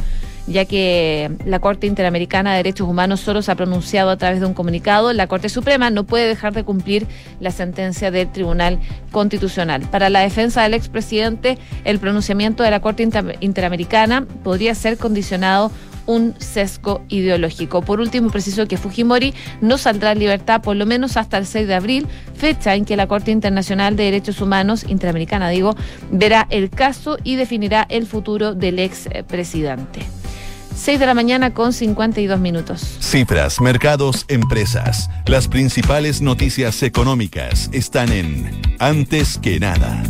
ya 0.48 0.66
que 0.66 1.30
la 1.46 1.60
Corte 1.60 1.88
Interamericana 1.88 2.52
de 2.52 2.58
Derechos 2.58 2.88
Humanos 2.88 3.20
solo 3.20 3.42
se 3.42 3.52
ha 3.52 3.56
pronunciado 3.56 4.10
a 4.10 4.18
través 4.18 4.40
de 4.40 4.46
un 4.46 4.54
comunicado, 4.54 5.14
la 5.14 5.28
Corte 5.28 5.50
Suprema 5.50 5.90
no 5.90 6.06
puede 6.06 6.28
dejar 6.28 6.54
de 6.54 6.64
cumplir 6.64 7.06
la 7.40 7.52
sentencia 7.52 8.12
del 8.12 8.32
Tribunal 8.32 8.80
Constitucional. 9.12 9.82
Para 9.92 10.10
la 10.10 10.22
defensa 10.22 10.64
del 10.64 10.74
expresidente, 10.74 11.58
el 11.84 12.00
pronunciamiento 12.00 12.64
de 12.64 12.72
la 12.72 12.80
Corte 12.80 13.08
Interamericana 13.42 14.26
podría 14.44 14.74
ser 14.74 14.98
condicionado 14.98 15.72
un 16.08 16.34
sesgo 16.40 17.02
ideológico. 17.10 17.82
Por 17.82 18.00
último, 18.00 18.32
preciso 18.32 18.66
que 18.66 18.78
Fujimori 18.78 19.34
no 19.62 19.78
saldrá 19.78 20.14
en 20.14 20.20
libertad 20.20 20.62
por 20.62 20.76
lo 20.76 20.86
menos 20.86 21.18
hasta 21.18 21.38
el 21.38 21.46
6 21.46 21.68
de 21.68 21.76
abril, 21.76 22.08
fecha 22.34 22.76
en 22.76 22.86
que 22.86 22.96
la 22.96 23.08
Corte 23.08 23.32
Internacional 23.32 23.96
de 23.96 24.06
Derechos 24.06 24.42
Humanos, 24.42 24.86
Interamericana 24.88 25.50
digo, 25.50 25.76
verá 26.10 26.48
el 26.50 26.70
caso 26.70 27.18
y 27.24 27.36
definirá 27.36 27.86
el 27.90 28.08
futuro 28.08 28.56
del 28.56 28.80
expresidente. 28.80 30.17
6 30.78 31.00
de 31.00 31.06
la 31.06 31.14
mañana 31.14 31.54
con 31.54 31.74
52 31.74 32.40
minutos. 32.40 32.98
Cifras, 33.02 33.60
mercados, 33.60 34.26
empresas. 34.28 35.10
Las 35.26 35.48
principales 35.48 36.22
noticias 36.22 36.84
económicas 36.84 37.70
están 37.74 38.12
en 38.12 38.62
Antes 38.80 39.40
que 39.40 39.60
nada. 39.60 40.04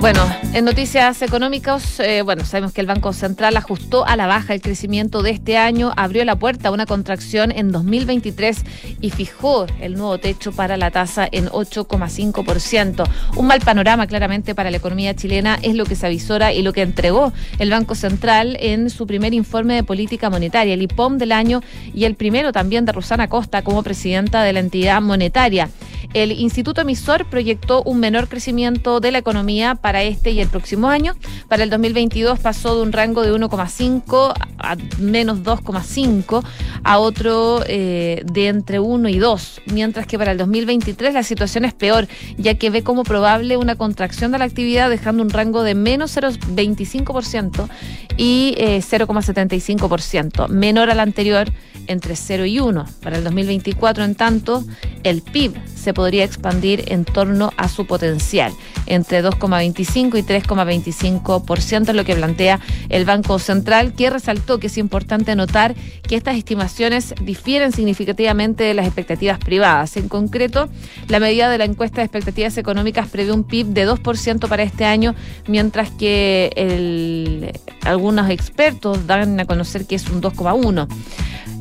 Bueno, 0.00 0.22
en 0.54 0.64
noticias 0.64 1.20
económicas, 1.20 1.98
eh, 1.98 2.22
bueno, 2.22 2.44
sabemos 2.44 2.72
que 2.72 2.80
el 2.80 2.86
Banco 2.86 3.12
Central 3.12 3.56
ajustó 3.56 4.06
a 4.06 4.14
la 4.14 4.28
baja 4.28 4.54
el 4.54 4.60
crecimiento 4.60 5.20
de 5.20 5.30
este 5.30 5.56
año, 5.58 5.92
abrió 5.96 6.24
la 6.24 6.36
puerta 6.36 6.68
a 6.68 6.70
una 6.70 6.86
contracción 6.86 7.50
en 7.50 7.72
2023 7.72 8.62
y 9.00 9.10
fijó 9.10 9.66
el 9.80 9.94
nuevo 9.94 10.18
techo 10.18 10.52
para 10.52 10.76
la 10.76 10.92
tasa 10.92 11.28
en 11.32 11.48
8,5%. 11.48 13.04
Un 13.36 13.46
mal 13.48 13.62
panorama 13.62 14.06
claramente 14.06 14.54
para 14.54 14.70
la 14.70 14.76
economía 14.76 15.16
chilena 15.16 15.58
es 15.60 15.74
lo 15.74 15.86
que 15.86 15.96
se 15.96 16.06
avisora 16.06 16.52
y 16.52 16.62
lo 16.62 16.72
que 16.72 16.82
entregó 16.82 17.32
el 17.58 17.70
Banco 17.70 17.96
Central 17.96 18.56
en 18.60 18.90
su 18.90 19.08
primer 19.08 19.34
informe 19.34 19.74
de 19.74 19.82
política 19.82 20.30
monetaria, 20.30 20.74
el 20.74 20.82
IPOM 20.82 21.18
del 21.18 21.32
año 21.32 21.62
y 21.92 22.04
el 22.04 22.14
primero 22.14 22.52
también 22.52 22.84
de 22.84 22.92
Rosana 22.92 23.28
Costa 23.28 23.62
como 23.62 23.82
presidenta 23.82 24.44
de 24.44 24.52
la 24.52 24.60
entidad 24.60 25.02
monetaria. 25.02 25.68
El 26.12 26.30
Instituto 26.30 26.82
Emisor 26.82 27.26
proyectó 27.26 27.82
un 27.82 27.98
menor 27.98 28.28
crecimiento 28.28 29.00
de 29.00 29.10
la 29.10 29.18
economía 29.18 29.74
para 29.74 30.04
este 30.04 30.30
y 30.30 30.40
el 30.40 30.43
próximo 30.48 30.88
año. 30.88 31.14
Para 31.48 31.62
el 31.62 31.70
2022 31.70 32.38
pasó 32.38 32.76
de 32.76 32.82
un 32.82 32.92
rango 32.92 33.22
de 33.22 33.32
1,5 33.32 34.34
a 34.58 34.76
menos 34.98 35.38
2,5 35.42 36.44
a 36.82 36.98
otro 36.98 37.62
eh, 37.66 38.22
de 38.24 38.48
entre 38.48 38.80
1 38.80 39.08
y 39.08 39.18
2, 39.18 39.62
mientras 39.66 40.06
que 40.06 40.18
para 40.18 40.32
el 40.32 40.38
2023 40.38 41.14
la 41.14 41.22
situación 41.22 41.64
es 41.64 41.74
peor, 41.74 42.08
ya 42.36 42.54
que 42.54 42.70
ve 42.70 42.82
como 42.82 43.04
probable 43.04 43.56
una 43.56 43.76
contracción 43.76 44.32
de 44.32 44.38
la 44.38 44.44
actividad 44.44 44.90
dejando 44.90 45.22
un 45.22 45.30
rango 45.30 45.62
de 45.62 45.74
menos 45.74 46.16
0,25% 46.16 47.68
y 48.16 48.54
0,75%, 48.58 50.44
eh, 50.44 50.48
menor 50.48 50.90
al 50.90 51.00
anterior 51.00 51.48
entre 51.86 52.16
0 52.16 52.46
y 52.46 52.60
1. 52.60 52.86
Para 53.02 53.18
el 53.18 53.24
2024, 53.24 54.04
en 54.04 54.14
tanto, 54.14 54.64
el 55.02 55.22
PIB 55.22 55.54
se 55.74 55.92
podría 55.92 56.24
expandir 56.24 56.84
en 56.88 57.04
torno 57.04 57.52
a 57.56 57.68
su 57.68 57.86
potencial, 57.86 58.52
entre 58.86 59.22
2,25 59.22 60.18
y 60.18 60.22
3,25%, 60.22 61.88
es 61.90 61.94
lo 61.94 62.04
que 62.04 62.14
plantea 62.14 62.60
el 62.88 63.04
Banco 63.04 63.38
Central, 63.38 63.92
que 63.94 64.10
resaltó 64.10 64.58
que 64.58 64.68
es 64.68 64.78
importante 64.78 65.36
notar 65.36 65.74
que 66.08 66.16
estas 66.16 66.36
estimaciones 66.36 67.14
difieren 67.20 67.72
significativamente 67.72 68.64
de 68.64 68.74
las 68.74 68.86
expectativas 68.86 69.38
privadas. 69.38 69.96
En 69.96 70.08
concreto, 70.08 70.68
la 71.08 71.20
medida 71.20 71.50
de 71.50 71.58
la 71.58 71.64
encuesta 71.64 71.96
de 71.96 72.06
expectativas 72.06 72.56
económicas 72.56 73.08
prevé 73.08 73.32
un 73.32 73.44
PIB 73.44 73.66
de 73.68 73.86
2% 73.88 74.48
para 74.48 74.62
este 74.62 74.84
año, 74.84 75.14
mientras 75.46 75.90
que 75.90 77.52
algunos 77.82 78.30
expertos 78.30 79.06
dan 79.06 79.38
a 79.40 79.44
conocer 79.44 79.86
que 79.86 79.96
es 79.96 80.08
un 80.08 80.22
2,1%. 80.22 80.88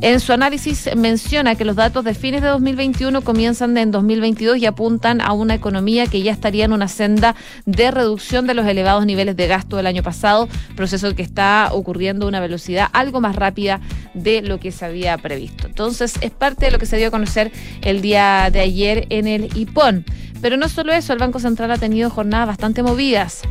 En 0.04 0.20
su 0.20 0.34
análisis 0.34 0.89
menciona 0.98 1.56
que 1.56 1.63
los 1.63 1.78
datos 1.78 2.04
de 2.04 2.13
fines 2.13 2.42
de 2.42 2.50
2021 2.50 3.22
comienzan 3.22 3.78
en 3.78 3.89
2022 3.89 4.58
y 4.58 4.66
apuntan 4.66 5.22
a 5.22 5.32
una 5.32 5.54
economía 5.54 6.08
que 6.08 6.22
ya 6.22 6.34
estaría 6.34 6.66
en 6.66 6.74
una 6.74 6.89
senda 6.89 7.38
de 7.66 7.89
reducción 7.89 8.46
de 8.46 8.54
los 8.54 8.68
elevados 8.68 9.06
niveles 9.06 9.38
de 9.38 9.48
gasto 9.48 9.78
del 9.78 9.88
año 9.88 10.04
pasado, 10.04 10.50
proceso 10.76 11.16
que 11.16 11.22
está 11.22 11.70
ocurriendo 11.72 12.26
a 12.26 12.28
una 12.28 12.42
velocidad 12.42 12.89
algo 12.92 13.22
más 13.22 13.38
rápida 13.38 13.80
de 14.13 14.42
lo 14.42 14.60
que 14.60 14.74
se 14.74 14.84
había 14.84 15.18
previsto. 15.18 15.68
Entonces, 15.68 16.16
es 16.20 16.32
parte 16.32 16.66
de 16.66 16.72
lo 16.72 16.80
que 16.80 16.86
se 16.86 16.98
dio 16.98 17.08
a 17.08 17.12
conocer 17.12 17.54
el 17.82 18.02
día 18.02 18.50
de 18.52 18.60
ayer 18.60 19.08
en 19.10 19.26
el 19.26 19.56
IPON. 19.56 20.04
Pero 20.42 20.58
no 20.58 20.68
solo 20.68 20.92
eso, 20.92 21.13
el 21.13 21.20
Banco 21.20 21.39
Central 21.39 21.72
ha 21.72 21.78
tenido 21.78 22.10
jornadas 22.10 22.48
bastante 22.48 22.84
movidas 22.84 23.44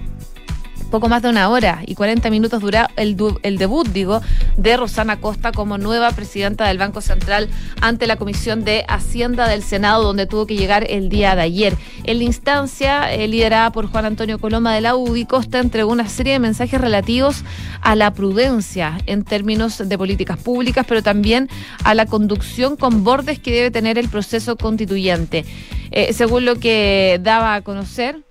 poco 0.93 1.09
más 1.09 1.23
de 1.23 1.31
una 1.31 1.49
hora 1.49 1.83
y 1.87 1.95
40 1.95 2.29
minutos 2.29 2.61
dura 2.61 2.91
el, 2.97 3.17
el 3.43 3.57
debut, 3.57 3.89
digo, 3.89 4.21
de 4.59 4.77
Rosana 4.77 5.17
Costa 5.17 5.51
como 5.51 5.79
nueva 5.79 6.11
presidenta 6.13 6.69
del 6.69 6.77
Banco 6.77 7.01
Central 7.01 7.49
ante 7.81 8.07
la 8.07 8.17
Comisión 8.17 8.63
de 8.63 8.85
Hacienda 8.87 9.49
del 9.49 9.63
Senado, 9.63 10.05
donde 10.05 10.27
tuvo 10.27 10.47
que 10.47 10.55
llegar 10.55 10.85
el 10.91 11.09
día 11.09 11.35
de 11.35 11.41
ayer. 11.41 11.77
En 12.05 12.19
la 12.19 12.25
instancia, 12.25 13.11
eh, 13.11 13.27
liderada 13.27 13.73
por 13.73 13.87
Juan 13.87 14.05
Antonio 14.05 14.39
Coloma 14.39 14.75
de 14.75 14.83
la 14.83 14.95
UDI, 14.95 15.25
Costa 15.25 15.61
entregó 15.61 15.91
una 15.91 16.09
serie 16.11 16.35
de 16.35 16.39
mensajes 16.41 16.79
relativos 16.79 17.43
a 17.81 17.97
la 17.97 18.13
prudencia 18.13 18.99
en 19.07 19.25
términos 19.25 19.79
de 19.89 19.97
políticas 19.97 20.39
públicas, 20.39 20.85
pero 20.87 21.03
también 21.03 21.49
a 21.85 21.95
la 21.95 22.05
conducción 22.05 22.77
con 22.77 23.03
bordes 23.03 23.39
que 23.39 23.51
debe 23.51 23.71
tener 23.71 23.97
el 23.97 24.11
proceso 24.11 24.59
constituyente. 24.59 25.47
Eh, 25.91 26.13
según 26.13 26.45
lo 26.45 26.57
que 26.57 27.19
daba 27.23 27.55
a 27.55 27.63
conocer, 27.63 28.23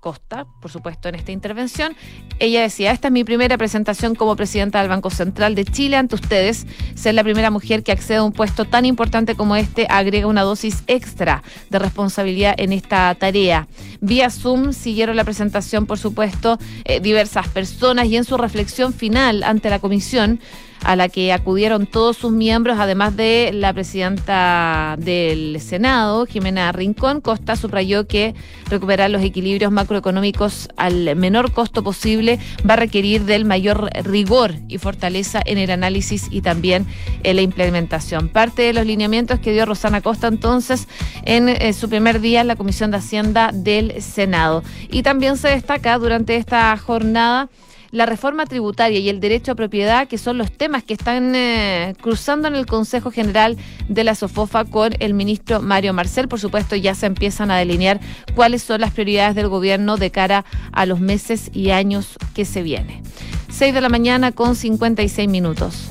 Costa, 0.00 0.46
por 0.60 0.70
supuesto, 0.70 1.08
en 1.08 1.14
esta 1.14 1.32
intervención. 1.32 1.96
Ella 2.38 2.62
decía, 2.62 2.92
esta 2.92 3.08
es 3.08 3.12
mi 3.12 3.24
primera 3.24 3.58
presentación 3.58 4.14
como 4.14 4.36
presidenta 4.36 4.80
del 4.80 4.88
Banco 4.88 5.10
Central 5.10 5.54
de 5.54 5.64
Chile 5.64 5.96
ante 5.96 6.14
ustedes. 6.14 6.66
Ser 6.94 7.14
la 7.14 7.24
primera 7.24 7.50
mujer 7.50 7.82
que 7.82 7.92
accede 7.92 8.18
a 8.18 8.22
un 8.22 8.32
puesto 8.32 8.64
tan 8.64 8.84
importante 8.84 9.34
como 9.34 9.56
este 9.56 9.86
agrega 9.90 10.26
una 10.26 10.42
dosis 10.42 10.84
extra 10.86 11.42
de 11.70 11.78
responsabilidad 11.78 12.54
en 12.58 12.72
esta 12.72 13.14
tarea. 13.14 13.66
Vía 14.00 14.30
Zoom 14.30 14.72
siguieron 14.72 15.16
la 15.16 15.24
presentación, 15.24 15.86
por 15.86 15.98
supuesto, 15.98 16.58
eh, 16.84 17.00
diversas 17.00 17.48
personas 17.48 18.06
y 18.06 18.16
en 18.16 18.24
su 18.24 18.36
reflexión 18.36 18.92
final 18.92 19.42
ante 19.42 19.70
la 19.70 19.78
comisión, 19.80 20.40
a 20.84 20.96
la 20.96 21.08
que 21.08 21.32
acudieron 21.32 21.86
todos 21.86 22.16
sus 22.16 22.32
miembros, 22.32 22.78
además 22.78 23.16
de 23.16 23.50
la 23.52 23.72
presidenta 23.72 24.96
del 24.98 25.60
Senado, 25.60 26.26
Jimena 26.26 26.72
Rincón. 26.72 27.20
Costa 27.20 27.56
subrayó 27.56 28.06
que 28.06 28.34
recuperar 28.68 29.10
los 29.10 29.22
equilibrios 29.22 29.72
macroeconómicos 29.72 30.68
al 30.76 31.16
menor 31.16 31.52
costo 31.52 31.82
posible 31.82 32.38
va 32.68 32.74
a 32.74 32.76
requerir 32.76 33.24
del 33.24 33.44
mayor 33.44 33.90
rigor 34.04 34.54
y 34.68 34.78
fortaleza 34.78 35.40
en 35.44 35.58
el 35.58 35.70
análisis 35.70 36.28
y 36.30 36.42
también 36.42 36.86
en 37.22 37.36
la 37.36 37.42
implementación. 37.42 38.28
Parte 38.28 38.62
de 38.62 38.72
los 38.72 38.86
lineamientos 38.86 39.40
que 39.40 39.52
dio 39.52 39.66
Rosana 39.66 40.00
Costa 40.00 40.28
entonces 40.28 40.88
en 41.24 41.48
eh, 41.48 41.72
su 41.72 41.88
primer 41.88 42.20
día 42.20 42.40
en 42.40 42.46
la 42.46 42.56
Comisión 42.56 42.90
de 42.90 42.98
Hacienda 42.98 43.50
del 43.52 44.00
Senado. 44.02 44.62
Y 44.90 45.02
también 45.02 45.36
se 45.36 45.48
destaca 45.48 45.98
durante 45.98 46.36
esta 46.36 46.76
jornada 46.76 47.48
la 47.90 48.06
reforma 48.06 48.46
tributaria 48.46 48.98
y 48.98 49.08
el 49.08 49.20
derecho 49.20 49.52
a 49.52 49.54
propiedad, 49.54 50.08
que 50.08 50.18
son 50.18 50.38
los 50.38 50.52
temas 50.52 50.82
que 50.82 50.94
están 50.94 51.34
eh, 51.34 51.94
cruzando 52.00 52.48
en 52.48 52.54
el 52.54 52.66
Consejo 52.66 53.10
General 53.10 53.56
de 53.88 54.04
la 54.04 54.14
SOFOFA 54.14 54.64
con 54.64 54.92
el 54.98 55.14
ministro 55.14 55.60
Mario 55.60 55.92
Marcel. 55.92 56.28
Por 56.28 56.40
supuesto, 56.40 56.76
ya 56.76 56.94
se 56.94 57.06
empiezan 57.06 57.50
a 57.50 57.56
delinear 57.56 58.00
cuáles 58.34 58.62
son 58.62 58.80
las 58.80 58.92
prioridades 58.92 59.34
del 59.34 59.48
gobierno 59.48 59.96
de 59.96 60.10
cara 60.10 60.44
a 60.72 60.86
los 60.86 61.00
meses 61.00 61.50
y 61.52 61.70
años 61.70 62.18
que 62.34 62.44
se 62.44 62.62
vienen. 62.62 63.02
6 63.50 63.74
de 63.74 63.80
la 63.80 63.88
mañana 63.88 64.32
con 64.32 64.54
56 64.54 65.28
minutos 65.28 65.88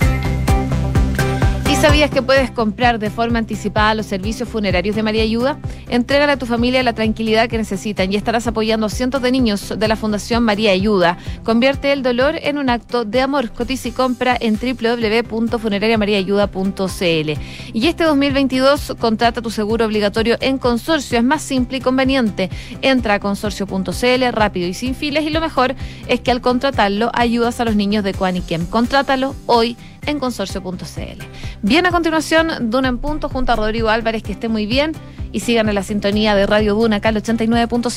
sabías 1.82 2.10
que 2.10 2.24
puedes 2.24 2.50
comprar 2.50 2.98
de 2.98 3.12
forma 3.12 3.38
anticipada 3.38 3.94
los 3.94 4.08
servicios 4.08 4.50
funerarios 4.50 4.96
de 4.96 5.04
María 5.04 5.22
Ayuda? 5.22 5.60
Entrégale 5.90 6.32
a 6.32 6.38
tu 6.38 6.48
familia 6.48 6.82
la 6.82 6.94
tranquilidad 6.94 7.48
que 7.48 7.58
necesitan 7.58 8.12
y 8.12 8.16
estarás 8.16 8.48
apoyando 8.48 8.88
a 8.88 8.90
cientos 8.90 9.22
de 9.22 9.32
niños 9.32 9.76
de 9.78 9.88
la 9.88 9.96
Fundación 9.96 10.42
María 10.42 10.72
Ayuda. 10.72 11.20
Convierte 11.44 11.94
el 11.94 12.02
dolor 12.02 12.34
en 12.42 12.58
un 12.58 12.72
acto 12.72 13.06
de 13.06 13.22
amor. 13.22 13.52
Cotiza 13.52 13.90
y 13.90 13.92
compra 13.92 14.36
en 14.40 14.58
www.funerariamariaayuda.cl. 14.58 17.32
Y 17.74 17.88
este 17.88 18.06
2022 18.06 18.96
contrata 19.00 19.44
tu 19.44 19.52
seguro 19.52 19.86
obligatorio 19.86 20.38
en 20.40 20.58
consorcio. 20.58 21.20
Es 21.20 21.24
más 21.24 21.44
simple 21.44 21.78
y 21.78 21.82
conveniente. 21.82 22.50
Entra 22.82 23.14
a 23.16 23.20
consorcio.cl 23.20 24.32
rápido 24.32 24.68
y 24.68 24.74
sin 24.74 24.96
files 24.96 25.26
y 25.26 25.30
lo 25.30 25.42
mejor 25.42 25.76
es 26.08 26.22
que 26.22 26.32
al 26.32 26.42
contratarlo 26.42 27.12
ayudas 27.14 27.60
a 27.60 27.66
los 27.66 27.76
niños 27.76 28.04
de 28.04 28.16
Quaniquem. 28.16 28.66
Contrátalo 28.66 29.36
hoy 29.46 29.78
en 30.08 30.20
consorcio.cl. 30.20 31.24
Bien, 31.62 31.86
a 31.86 31.92
continuación, 31.92 32.72
Duna 32.72 32.88
en 32.88 32.98
Punto 32.98 33.30
junto 33.30 33.52
a 33.52 33.56
Rodrigo 33.56 33.90
Álvarez, 33.90 34.24
que 34.24 34.32
esté 34.32 34.50
muy 34.50 34.66
bien 34.66 34.94
y 35.32 35.42
sigan 35.42 35.70
en 35.70 35.76
la 35.76 35.84
sintonía 35.84 36.36
de 36.36 36.48
Radio 36.48 36.74
Duna, 36.74 36.96
acá 36.96 37.10
al 37.10 37.22
89.7. 37.22 37.92